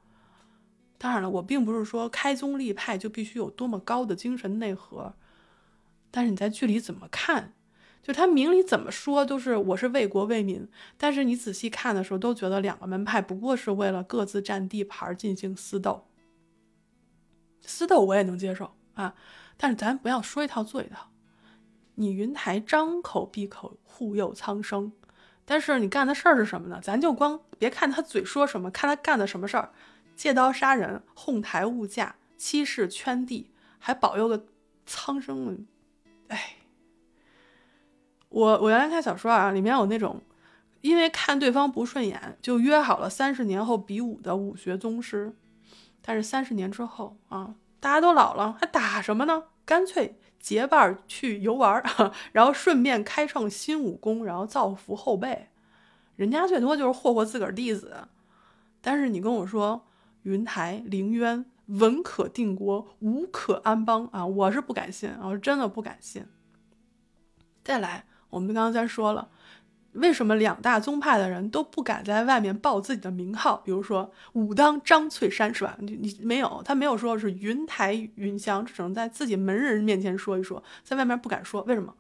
[0.99, 5.15] 当然了，我并不是说开宗立派就必须有多么高的精神内核，
[6.13, 7.55] 但是你在剧里怎么看，
[8.03, 16.07] 就他明里怎么说都是我是为国为民，但是你仔细看的时候都觉得两个门派不过是为了各自占地盘进行私斗。
[17.63, 19.15] 私斗我也能接受啊。
[19.57, 21.11] 但是咱不要说一套做一套，
[21.95, 24.93] 你云台张口闭口护佑苍生，
[25.45, 26.81] 但是你干的事儿是什么呢？
[26.83, 29.71] 咱就光别看他嘴说什么，看他干的什么事儿，
[30.17, 34.45] 借刀杀人、哄抬物价、欺世圈地，还保佑个
[34.85, 35.65] 苍生。
[36.33, 36.57] 哎，
[38.31, 40.23] 我我原来看小说啊，里面有那种
[40.81, 45.37] 因为看对方不顺眼就约好了三十年后比武的武学宗师，
[46.01, 49.45] 但是三十年之后啊，大家都老了，还打什么呢？
[49.67, 51.85] 干脆结伴去游玩，
[52.33, 55.49] 然后顺便开创新武功，然后造福后辈。
[56.17, 58.09] 人家最多就是霍霍自个儿弟子，
[58.81, 59.87] 但是你跟我说
[60.23, 66.27] 云台凌渊文可定国，武可安邦啊，我是不敢信，我是真的不敢信。
[67.65, 69.31] 再来，我们刚刚才说了。
[69.93, 73.59] 为什么两大宗派的人都不敢在外面报自己的名号？
[73.59, 75.77] 比如说武当张翠山是吧？
[75.81, 81.61] 你你没有，他没有说是云台云香，只能在自己门人面前说一说，在外面不敢说。
[81.65, 81.95] 为什么？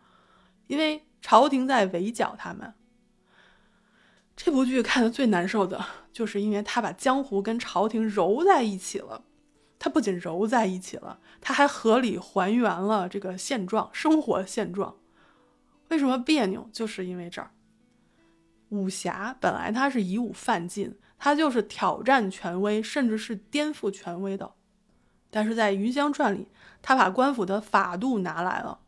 [0.68, 2.72] 因为朝廷在围剿他们。
[4.34, 9.22] 这部剧看的最难受的就是因为他把江湖跟朝廷揉在一起了。
[9.82, 14.94] 他不仅揉在一起了，他还合理还原了这个现状，生活现状。
[15.88, 16.70] 为什么别扭？
[16.72, 17.50] 就是因为这儿。
[18.68, 24.52] 武侠本来它是以武犯禁，它就是挑战权威，甚至是颠覆权威的。
[25.30, 26.46] 但是在《云香传》里，
[26.80, 28.82] 他把官府的法度拿来了，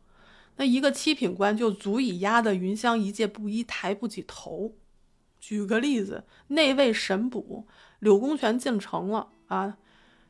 [0.55, 4.73] 那一个七品官就足以压得云香一介布衣抬不起头。
[5.41, 7.67] 举个例子，内卫神捕
[7.99, 9.77] 柳公权进城了啊，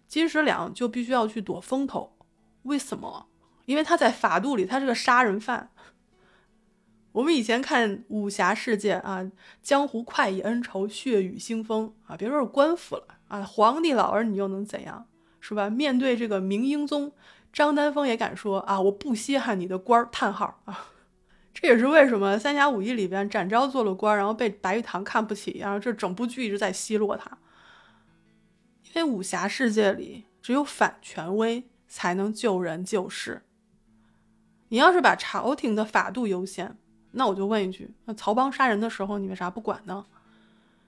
[0.08, 2.18] 金石两就必须要去躲风头，
[2.63, 3.28] 为什么？
[3.65, 5.72] 因为他在法度里他是个杀人犯。
[7.13, 15.08] 我们以前看武侠世界啊，江湖快意恩仇，血雨腥风啊，别说是官府了啊，皇帝老儿你又能怎样，
[15.39, 15.70] 是吧？
[15.70, 17.13] 面对这个明英宗，
[17.54, 20.89] 张丹峰也敢说啊，我不稀罕你的官儿，叹号啊。
[21.56, 27.38] 这也是为什么《三侠五义》里边展昭做了官，然后被白玉堂看不起，然后这整部剧一直在奚落他。
[28.95, 33.43] 在武侠世界里只有反权威才能救人救世。
[34.69, 36.77] 你要是把朝廷的法度优先，
[37.12, 40.05] 那我就问一句：那曹帮杀人的时候，你为啥不管呢？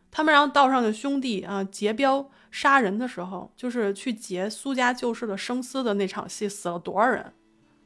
[0.09, 7.33] 他们让道上的兄弟啊劫镖杀人的时候，就是去劫苏家旧事的生丝的那场戏，死了多少人？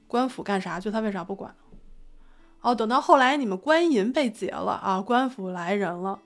[0.06, 0.80] 官府干啥？
[0.80, 1.56] 就他为啥不管？
[2.60, 6.20] 哦，等到后来你们官银被劫了啊，官府来人了，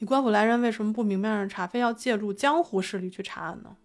[0.00, 3.76] 你官府来人为什么不明面上查，非要借助江湖势力去查案呢？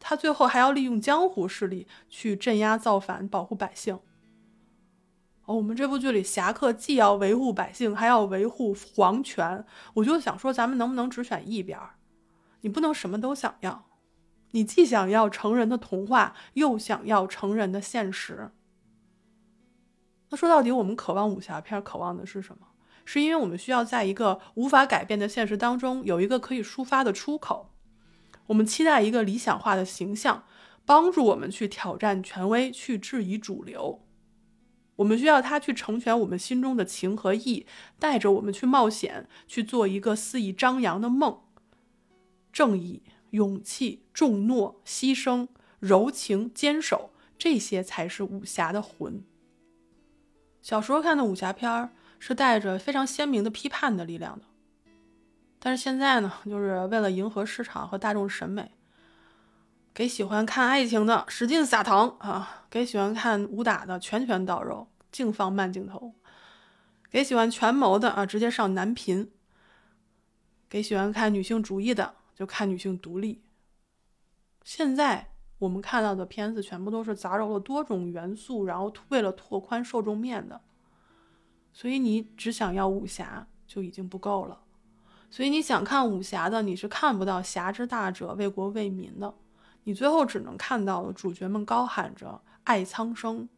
[0.00, 4.00] 他最后还要利用江湖势力去镇压造反，保护百姓。
[5.44, 11.78] 哦，我们这部剧里侠客既要维护百姓，还要维护皇权，我就想说，咱们能不能只选一边？
[12.62, 13.86] 你不能什么都想要，
[14.50, 18.50] 你既想要成人的童话，又想要成人的现实。
[20.30, 22.66] 那说到底，我们渴望武侠片，渴望的是什么？
[23.04, 27.70] 是因为我们需要在一个无法改变的现实当中有一个可以抒发的出口。
[28.46, 30.44] 我们期待一个理想化的形象，
[30.84, 34.04] 帮助我们去挑战权威，去质疑主流。
[34.96, 37.66] 我们需要他去成全我们心中的情和义，
[37.98, 41.40] 带着我们去冒险，去做一个肆意张扬的梦。
[42.52, 45.48] 正义、勇气、重诺、牺牲、
[45.80, 49.24] 柔情、坚守，这些才是武侠的魂。
[50.60, 51.92] 小时候看的武侠片儿
[52.24, 54.44] 是带着非常鲜明的批判的力量的，
[55.58, 58.70] 但是现在呢，就是为了迎合市场和大众审美，
[59.92, 66.14] 给喜欢看爱情的使劲撒糖啊，给喜欢看武打的拳拳到肉，净放慢镜头，
[67.10, 69.32] 给喜欢权谋的啊直接上男频，
[70.68, 73.42] 给喜欢看女性主义的就看女性独立。
[74.62, 75.30] 现在。
[75.58, 80.60] 我们看到的片子全部都是杂糅了多种元素，然后为了拓宽受众面的。
[81.72, 84.60] 所以你只想要武侠就已经不够了。
[85.30, 89.34] 所以你想看武侠的，你是看不到侠之大者为国为民的。
[89.84, 93.48] 你最后只能看到主角们高喊着爱苍生，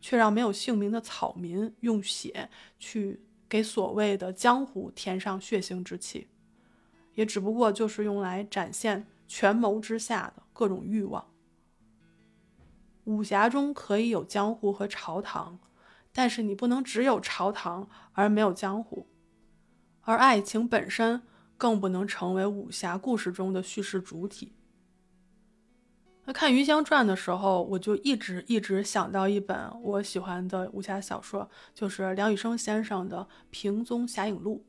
[0.00, 6.26] 却让没有姓名的草民用血去给所谓的江湖填上血腥之气，
[7.14, 11.24] 也只不过就是用来展现权谋之下的各种欲望。
[13.04, 15.58] 武侠中可以有江湖和朝堂，
[16.18, 19.06] 但是你不能只有朝堂而没有江湖，
[20.00, 21.22] 而爱情本身
[21.56, 24.52] 更不能成为武侠故事中的叙事主体。
[26.24, 33.18] 那看《余香传》的时候，我就一直一直想到一本我喜欢的武侠小说，就是梁羽生先生的
[33.50, 34.64] 《平宗侠影录》。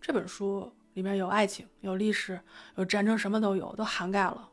[0.00, 2.38] 这本书里面有爱情，有历史，
[2.76, 4.48] 有战争，什么都有，都涵盖了。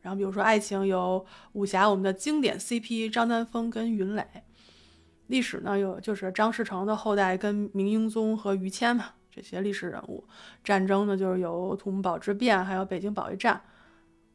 [0.00, 4.22] 然后，比如说爱情有武侠，我们的经典 CP 张丹峰跟云磊；
[5.30, 10.24] 历史呢有就是张士诚的后代跟明英宗和于谦嘛，这些历史人物；
[10.64, 13.62] 战争呢就是有土木堡之变，还有北京保卫战，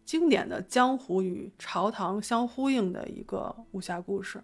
[0.05, 4.41] 经典的江湖与朝堂相呼应的一个武侠故事。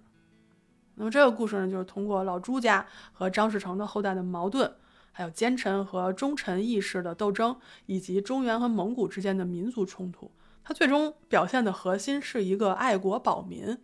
[0.95, 4.69] 那么这个故事呢，就是通过老朱家和张士诚的后代的矛盾，
[5.13, 10.29] 还有奸臣和忠臣义士的斗争，以及中原和蒙古之间的民族冲突。
[10.65, 13.77] 它最终表现的核心是一个爱国保民。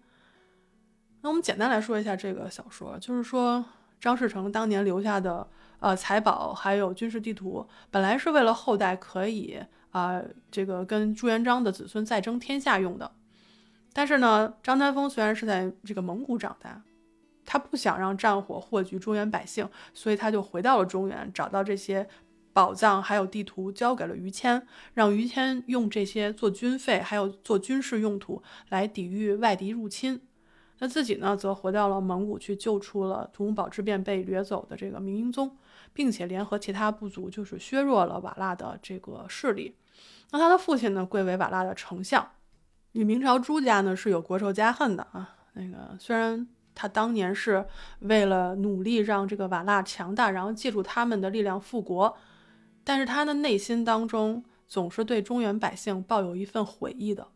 [1.27, 3.65] 那我们简单来说一下这个小说，就是说
[3.99, 5.45] 张士诚当年留下的
[5.81, 9.59] 呃财宝还有军事地图，本来是为了后代可以
[9.91, 13.11] 啊这个跟朱元璋的子孙再争天下用的。
[13.91, 16.81] 但是呢，张丹峰虽然是在这个蒙古长大，
[17.45, 22.07] 他不想让战火祸及中原百姓，所以他就回到了中原，找到这些。
[22.53, 30.21] 宝藏还有地图交给了于谦，让于谦用这些做军费，还有做军事用途来抵御外敌入侵。
[30.79, 35.57] 那自己呢，则回到了蒙古去救出了土木堡之变被掠走的这个明英宗，
[35.93, 39.75] 并且联合其他部族，就是削弱了瓦剌的这个势力。
[40.31, 42.29] 那他的父亲呢，贵为瓦剌的丞相，
[42.91, 45.35] 与明朝朱家呢是有国仇家恨的啊。
[45.53, 47.65] 那个虽然他当年是
[48.01, 52.15] 为了努力让这个瓦剌强大，然后借助他们的力量复国。
[52.83, 57.27] 但是他的内心当中总是对中原百姓抱有一份悔意的，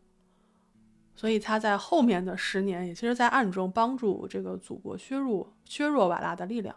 [1.14, 6.74] 所以他在后面的十年，也其实，在暗中帮助这个祖国削弱削弱瓦剌的力量。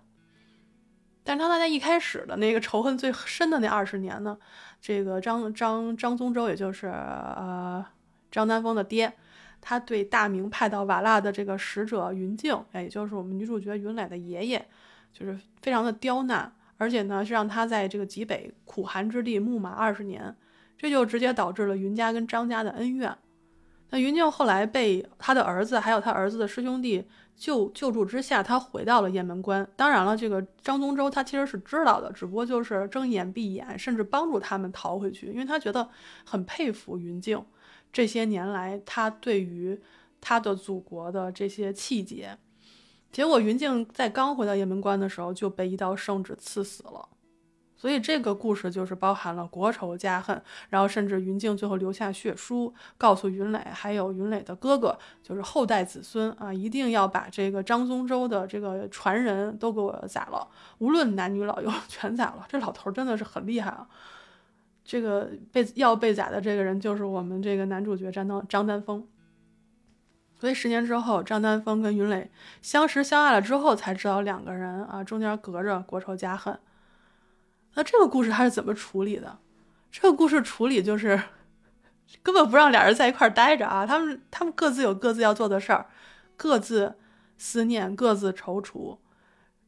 [1.23, 4.37] 但是他在一开始的那个仇恨最深的那二十年呢，
[4.79, 7.83] 这个张张张宗周，也就是呃
[8.29, 9.11] 张丹峰的爹，
[9.59, 14.63] 他对大明派到瓦剌的这个使者云静，哎，也就是我们女主角云磊的爷爷，
[15.11, 20.35] 就是非常的刁难，而且呢是让他在这个极北苦寒之地牧马二十年，
[20.77, 23.17] 这就直接导致了云家跟张家的恩怨。
[23.89, 27.05] 那云静后来被他的儿子还有他儿子的师兄弟
[27.35, 29.65] 救救助之下，他回到了雁门关。
[29.75, 35.87] 当然了，这个张宗周他其实是知道的，只不过就是睁眼闭眼，甚至帮助他们逃回去，因为他觉得
[36.25, 37.43] 很佩服云静
[37.93, 39.79] 这些年来他对于
[40.19, 42.37] 他的祖国的这些气节。
[43.11, 47.07] 结果云静在刚回到雁门关的时候就被一道圣旨刺死了。
[47.77, 60.47] 所以这个故事就是包含了国仇家恨，然后甚至云静最后留下血书，告诉云磊还有云磊的哥哥，就是后代子孙啊，一定要把这个张宗周的这个传人都给我宰了，
[60.77, 62.45] 无论男女老幼 全宰了。
[62.47, 63.87] 这老头真的是很厉害啊！
[64.85, 69.05] 这个被要被宰的这个人就是我们这个男主角张丹张丹峰。
[70.39, 76.57] 所以十年之后，张丹峰跟云磊相识相爱了之后，才知道两个人啊中间隔着国仇家恨。
[77.75, 79.37] 那这个故事他是怎么处理的？
[79.91, 81.21] 这个故事处理就是
[82.23, 83.85] 根本不让俩人在一块儿待着啊！
[83.85, 85.87] 他们他们各自有各自要做的事儿，
[86.35, 86.95] 各自
[87.37, 88.97] 思念，各自踌躇。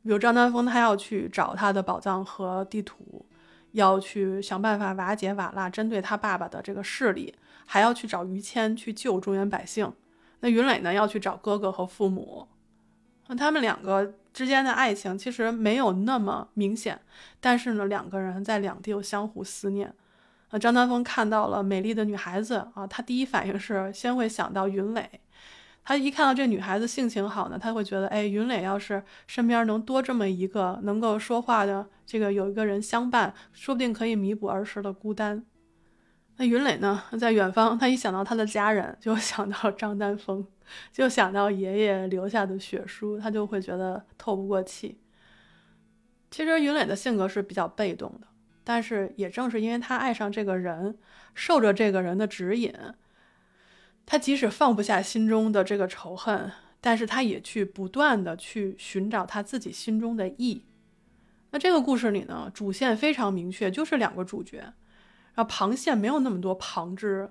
[0.04, 3.26] 比如张丹峰，他要去找他的宝藏和地图，
[3.72, 7.36] 要去想办法瓦解瓦剌针对他爸爸的这个势力，
[7.66, 9.92] 还要去找于谦去救中原百姓。
[10.40, 12.48] 那云磊呢，要去找哥哥和父母。
[13.28, 14.14] 那他们两个。
[14.38, 17.02] 之间的爱情其实没有那么明显，
[17.40, 19.92] 但是呢，两个人在两地又相互思念。
[20.50, 25.10] 啊，张丹峰看到了美丽的女孩子啊，他第一反应是先会想到云磊。
[25.84, 35.44] 他一看到这女孩子性情好呢，他会觉得，哎，云磊要是身边能多这么一个能够说话的，这个有一个人相伴，说不定可以弥补儿时的孤单。
[36.36, 40.46] 那云磊呢，在远方，他一想到他的家人，就想到张丹峰。
[40.92, 45.00] 就想到爷爷留下的血书，他就会觉得透不过气。
[46.30, 48.28] 其实云磊的性格是比较被动的，
[48.64, 50.98] 但是也正是因为他爱上这个人，
[51.34, 52.74] 受着这个人的指引，
[54.06, 56.52] 他即使放不下心中的这个仇恨，
[56.82, 60.64] 但是他也去不断的去寻找他自己心中的意。
[61.52, 67.30] 那这个故事里呢，主线非常明确，就是两个主角，然后旁线没有那么多旁枝。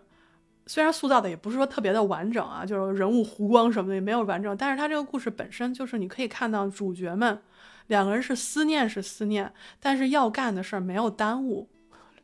[0.66, 7.40] 虽然塑造的也不是说特别的完整啊，就是人物弧光什么的也没有完整，但是他这个故事本身就是你可以看到主角们
[7.86, 11.68] 两个人是思念是思念，但是要干的事儿没有耽误。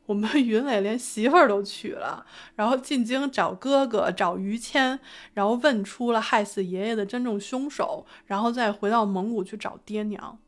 [0.06, 2.26] 我们 云磊连媳妇儿都娶了，
[2.56, 4.98] 然后进京找哥哥找于谦，
[5.34, 10.38] 然后问出了害死爷爷的真正凶手，然后再回到蒙古去找爹娘。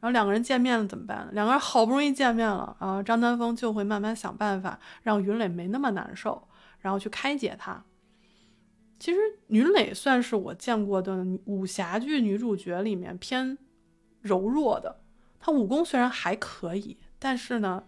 [0.00, 1.28] 然后两个人见面了怎么办？
[1.32, 6.47] 两个人好不容易见面了啊，张丹峰就会慢慢想办法让云磊没那么难受。
[6.80, 7.84] 然后去开解她。
[8.98, 13.56] 其实云磊算是我见过的武侠剧女主角里面偏
[14.20, 15.00] 柔弱的。
[15.38, 17.84] 她武功虽然还可以，但是呢，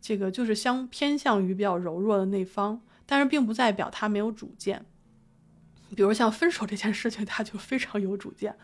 [0.00, 2.80] 这个就是相偏向于比较柔弱的那方。
[3.04, 4.86] 但是并不代表她没有主见。
[5.94, 8.56] 比如像分手这件事情，她就非常有主见。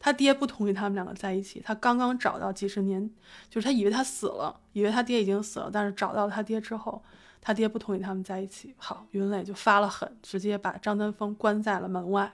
[0.00, 1.62] 他爹不同意他们两个在一起。
[1.64, 3.08] 他刚刚找到几十年，
[3.48, 7.00] 就是他以为他死了，以为他爹已经死了，但是找到他爹之后。
[7.42, 12.30] 他爹不同意他们在一起，好，云磊就发了狠，直接把张丹峰关在了门外。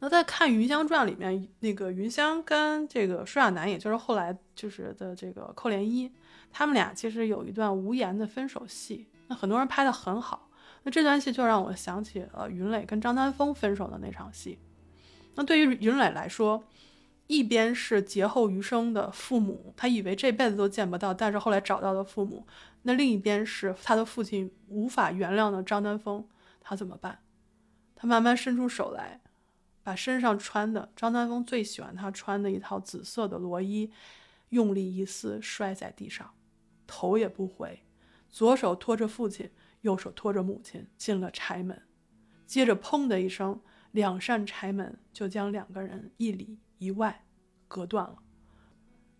[0.00, 6.10] 那在看《云香传》里面，那个云香跟这个舒亚楠，也就是后来就是的这个寇莲一，
[6.50, 9.06] 他们俩其实有一段无言的分手戏。
[9.28, 10.48] 那很多人拍的很好，
[10.82, 14.58] 那这段戏就让我想起了云磊跟张丹峰分手的那场戏。
[15.34, 16.64] 那对于云磊来说，
[17.26, 22.46] 一边是劫后余生的父母，他以为这辈子都见不到，但是后来找到了父母。
[22.82, 26.26] 那另一边是他的父亲无法原谅的张丹峰，
[26.60, 27.20] 他怎么办？
[27.94, 29.20] 他慢慢伸出手来，
[29.82, 33.90] 把身上穿的张丹峰最喜欢他穿的一套紫色的罗衣，
[34.48, 36.30] 用力一撕，摔在地上，
[36.86, 37.84] 头也不回，
[38.28, 39.50] 左手托着父亲，
[39.82, 41.82] 右手托着母亲进了柴门，
[42.46, 43.60] 接着砰的一声，
[43.92, 47.24] 两扇柴门就将两个人一里一外
[47.68, 48.16] 隔断了。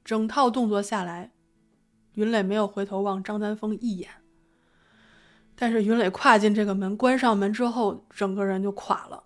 [0.05, 1.33] 整套动作下来。
[2.14, 4.11] 云磊没有回头望张丹峰一眼，
[5.55, 9.23] 但是云磊跨进这个门，关上门之后，整个人就垮了，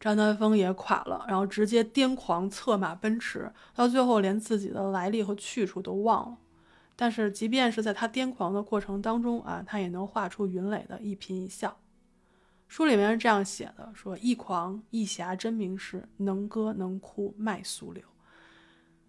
[0.00, 6.38] 张丹峰也垮了，然后直接癫狂策马奔驰，到最后连自己的来历和去处都忘了。
[6.96, 11.76] 但是即便是在他癫狂的过程当中啊，他也能画出云磊的一颦一笑。
[12.74, 18.02] 书里面是这样写的：说一狂一侠真名士，能歌能哭卖俗流。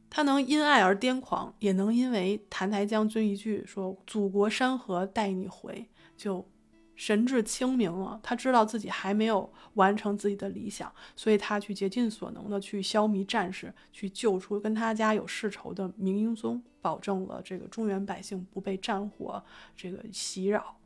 [0.07, 6.47] 他能因爱而癫狂，也能因为澹台将军一句说“祖国山河待你回”就
[6.95, 8.19] 神志清明了。
[8.21, 19.43] 他知道自己还没有完成自己的理想，所以他去竭尽所能的去消弭战士，去救出跟他家有世仇的明英宗，保证了这个中原百姓不被战火
[19.75, 20.77] 这个袭扰。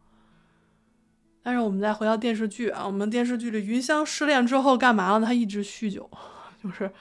[1.41, 5.25] 但是我们再回到电视剧啊，我们电视剧里云香失恋之后干嘛了？
[5.25, 6.09] 他一直酗酒，
[6.61, 6.91] 就是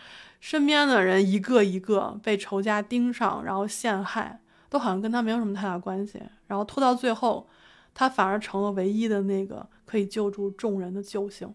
[0.41, 6.23] 身边的人一个一个被仇家盯上，然后陷害，都好像跟他没有什么太大关系。
[6.47, 7.49] 然后拖到最后，
[7.93, 11.53] 他反而成了唯一的那个可以救助众人的救星。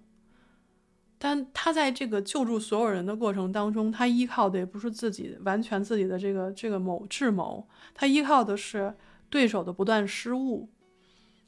[1.18, 8.94] 但他在这个救助所有人的过程当中，他依靠的也不是自己完全自己的这个这个谋智谋，他依靠的是
[9.30, 10.70] 对手的不断失误。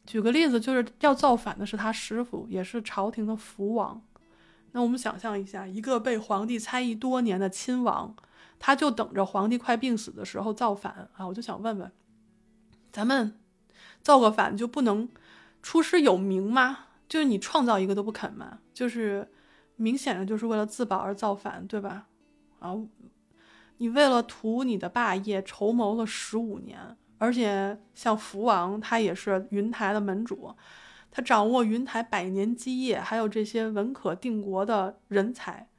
[0.06, 4.02] 举个例子，就是要造反的是他师傅，也是朝廷的福王。
[4.72, 8.16] 那我们想象一下，一个被皇帝猜疑多年的亲王，
[8.60, 11.26] 他就等着皇帝快病死的时候造反啊！
[11.26, 11.92] 我就想问问，
[12.92, 13.40] 咱们
[14.02, 15.10] 造个反就不能
[15.64, 16.80] 出师有名吗？
[17.08, 18.60] 就是你创造一个都不肯吗？
[18.74, 19.32] 就是
[19.78, 22.08] 明显的就是为了自保而造反，对吧？
[22.60, 22.76] 啊，
[23.78, 26.96] 你为了图你的霸业筹谋了十五年。
[27.18, 30.54] 而且像福王，他也是云台的门主，
[31.10, 35.70] 他掌握云台百年基业，还有这些文可定国的人才。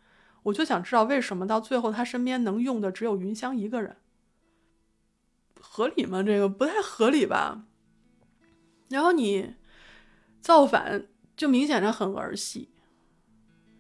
[0.44, 3.96] 我就想知道，为什么到最后他身边能用的只有云香一个人？
[5.60, 6.22] 合理吗？
[6.22, 7.64] 这个不太合理吧？
[8.88, 9.54] 然后你
[10.40, 11.06] 造反，
[11.36, 12.70] 就明显着很儿戏。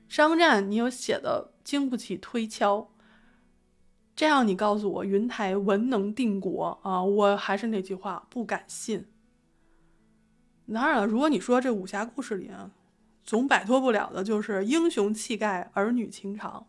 [0.08, 2.90] 商战，你又写的经不起推敲。
[4.16, 7.02] 这样你告诉我云台文能定国啊？
[7.04, 9.04] 我还是那句话，不敢信。
[10.72, 12.70] 当然了，如果你说这武侠故事里啊，
[13.22, 16.66] 总摆脱不了的就是英雄气概、儿女情长。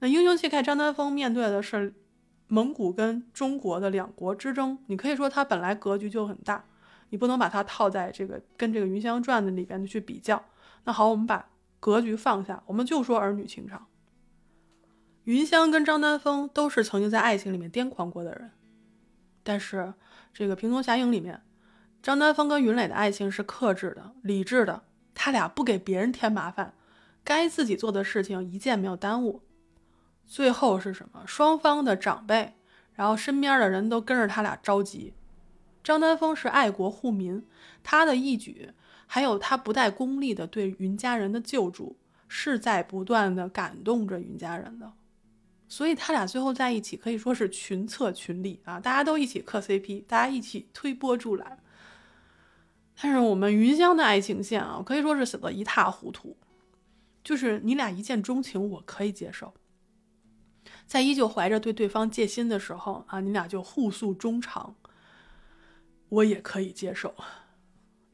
[0.00, 1.94] 那英雄气概，张丹峰面对的是
[2.48, 6.62] 蒙古跟中国的两国之争，你可以说他本来格局就很大，
[7.08, 10.44] 你不能把它套在这个跟这个《云香传》的里边去比较。
[10.84, 11.48] 那好，我们把
[11.80, 13.86] 格局放下，我们就说儿女情长。
[15.24, 18.50] 云香跟张丹峰都是曾经在爱情里面癫狂过的人，
[19.44, 19.94] 但是
[20.34, 21.42] 这个《平东侠影》里面，
[22.02, 24.82] 张丹峰跟云磊的爱情是克制的、理智的，
[25.14, 26.74] 他俩不给别人添麻烦，
[27.22, 29.42] 该自己做的事情一件没有耽误。
[30.26, 31.22] 最后是什么？
[31.24, 32.54] 双方的长辈，
[32.94, 35.14] 然后身边的人都跟着他俩着急。
[35.84, 37.44] 张丹峰是爱国护民，
[37.84, 38.70] 他的义举，
[39.06, 41.96] 还有他不带功利的对云家人的救助，
[42.26, 44.92] 是在不断的感动着云家人的。
[45.72, 51.58] 所以他俩最后在一起可以说是群策群力啊，大家都一起磕 CP，大家一起推波助澜。
[53.00, 56.36] 但是我们云香的爱情线啊，可以说是写的一塌糊涂。
[57.24, 59.54] 就是你俩一见钟情，我可以接受，
[60.86, 64.76] 在依旧怀着对对方戒心的时候啊，你俩就互诉衷肠，
[66.10, 67.14] 我也可以接受。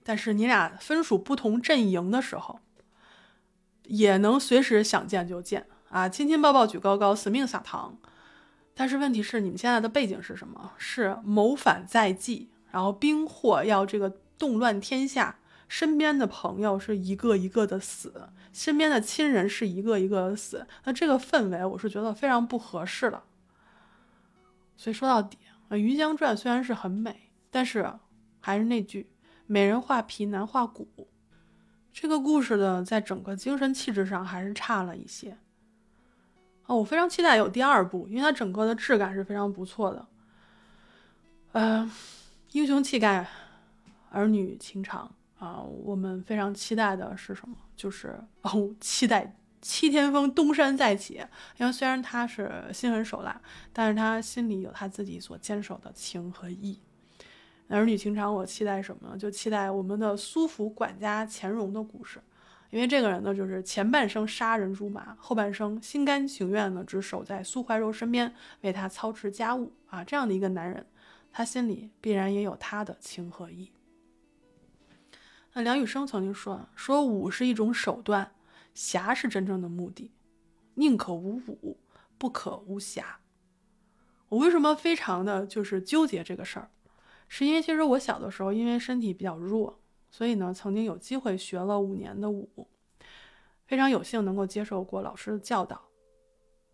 [0.05, 2.61] 但是你俩分属不同阵营的时候，
[3.83, 5.67] 也能随时想见就见。
[5.91, 7.97] 啊，亲亲抱抱举高高，死命撒糖。
[8.75, 10.73] 但是问题是，你们现在的背景是什么？
[10.79, 14.09] 是谋反在即，然后兵祸要这个
[14.39, 20.67] 动乱天下，身边的朋友是一个一个的死，身边的亲人是一个一个的死。
[20.85, 23.23] 那这个氛围，我是觉得非常不合适的。
[24.77, 25.37] 所以说到底，
[25.77, 27.93] 《云香传》虽然是很美，但是
[28.39, 29.11] 还是那句，
[29.47, 31.09] 美人画皮难画骨。
[31.93, 35.37] 这个故事的在整个精神气质上还是差了一些。
[36.69, 40.07] 哦，我非常期待有第二部，因为它整个的质感是非常不错的。
[41.53, 41.91] 呃，
[42.53, 43.27] 英雄气概，
[44.11, 47.57] 儿女情长啊，我们非常期待的是什么？
[47.75, 51.25] 就是哦，期待七天风东山再起。
[51.57, 53.41] 因为虽然他是心狠手辣，
[53.73, 56.79] 但是他心里有他自己所坚守的情和义。
[57.69, 59.17] 儿女情长，我期待什么呢？
[59.17, 62.21] 就期待我们的苏府管家钱荣的故事。
[62.71, 70.87] 因为这个人呢，就是前半生杀人如麻，后半生心甘情愿的只守在苏怀柔身边，为他操持家务啊，这样的一个男人，
[71.33, 73.73] 他心里必然也有他的情和义。
[75.55, 78.33] 那梁羽生曾经说：“说武是一种手段，
[78.75, 80.13] 侠是真正的目的，
[80.75, 81.79] 宁可无武，
[82.19, 83.21] 不可无侠。”
[84.29, 86.71] 我为什么非常的就是纠结这个事儿？
[87.29, 89.81] 是因为其实我小的时候，因为身体比较弱。
[90.11, 92.69] 所以呢，曾经有机会学了五年的舞，
[93.67, 95.83] 非常有幸能够接受过老师的教导。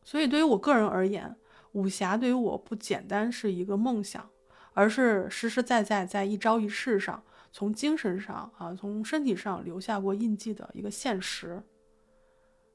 [0.03, 1.35] 所以对于我个人而言，
[1.73, 4.29] 武侠对于我不简单是一个梦想，
[4.73, 11.63] 而是实实在在在一招一式上，从精神上啊，从身体上留下过印记的一个现实。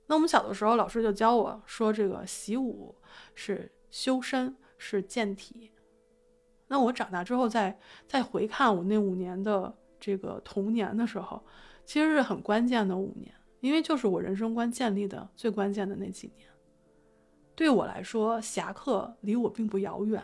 [0.07, 2.95] 那我们小的时候，老师就教我说，这个习武
[3.35, 5.71] 是修身，是健体。
[6.67, 11.43] 那我长大之后再再回看我那五年的这个童年的时候，
[11.85, 16.47] 其实是很关键的五年，因为就是我人生观建立的最关键的那几年。
[17.55, 20.23] 对我来说，侠客离我并不遥远，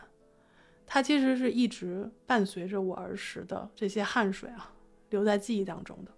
[0.86, 4.72] 它其实是一直伴随着我儿时的这些汗水啊，
[5.10, 6.12] 留在记忆当中的。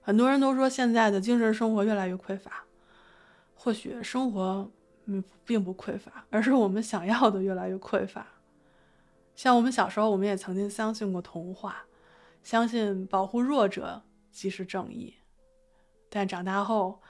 [0.00, 2.64] 很多人都说现在的精神生活越来越匮乏，
[3.54, 4.70] 或许生活
[5.06, 8.26] 嗯并不匮乏，而是我们想要的越来越匮乏。
[9.40, 11.86] 像我们小时候，我们也曾经相信过童话，
[12.42, 15.14] 相信保护弱者即是正义，
[16.10, 17.00] 但长大后。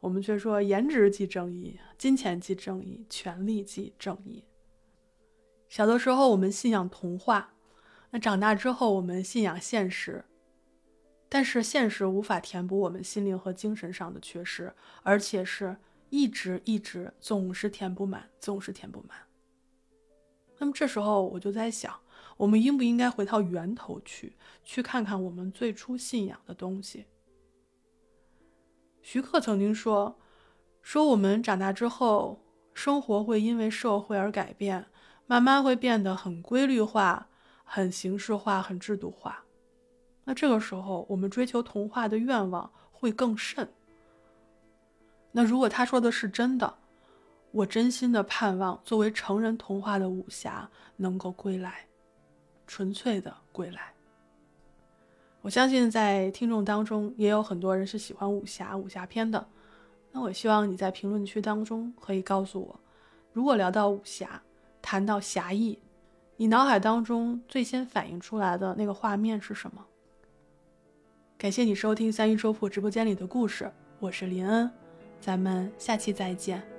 [0.00, 4.44] 我们却说颜值即正义，金钱即正义，权力即正义。
[5.68, 7.54] 小的时候我们信仰童话，
[8.10, 10.24] 那长大之后我们信仰现实。
[11.28, 14.74] 但是现实无法填补我们心灵和精神上的缺失，
[15.04, 15.76] 而且是
[16.10, 19.25] 一直一直总是填不满，总是填不满。
[20.58, 21.94] 那么这时候我就在想，
[22.36, 27.06] 我们应不应该回到源头去，去看看我们最初信仰的东西？
[29.02, 30.18] 徐克曾经说
[30.82, 32.40] ：“说我们长大之后，
[32.74, 34.86] 生活会因为社会而改变，
[35.26, 37.28] 慢慢会变得很规律化、
[37.62, 39.44] 很形式化、很制度化。
[40.24, 43.68] 那这个时候，我们追求童话的愿望会更甚。
[45.30, 46.78] 那如果他说的是真的，
[47.50, 51.86] 我真心的盼望作为成人童话的武侠能够归来，
[52.66, 53.92] 纯粹的归来。”
[55.42, 59.46] 我相信在听众当中也有很多人是喜欢武侠、武侠片的。
[60.10, 62.80] 那我希望你在评论区当中可以告诉我，
[63.32, 64.42] 如果聊到武侠，
[64.82, 65.78] 谈到侠义，
[66.36, 69.84] 你脑海当中最先反映出来的那个画面是什么？
[71.38, 73.70] 感谢你收听三一说铺直播间里的故事，
[74.00, 74.68] 我是林恩，
[75.20, 76.75] 咱们下期再见。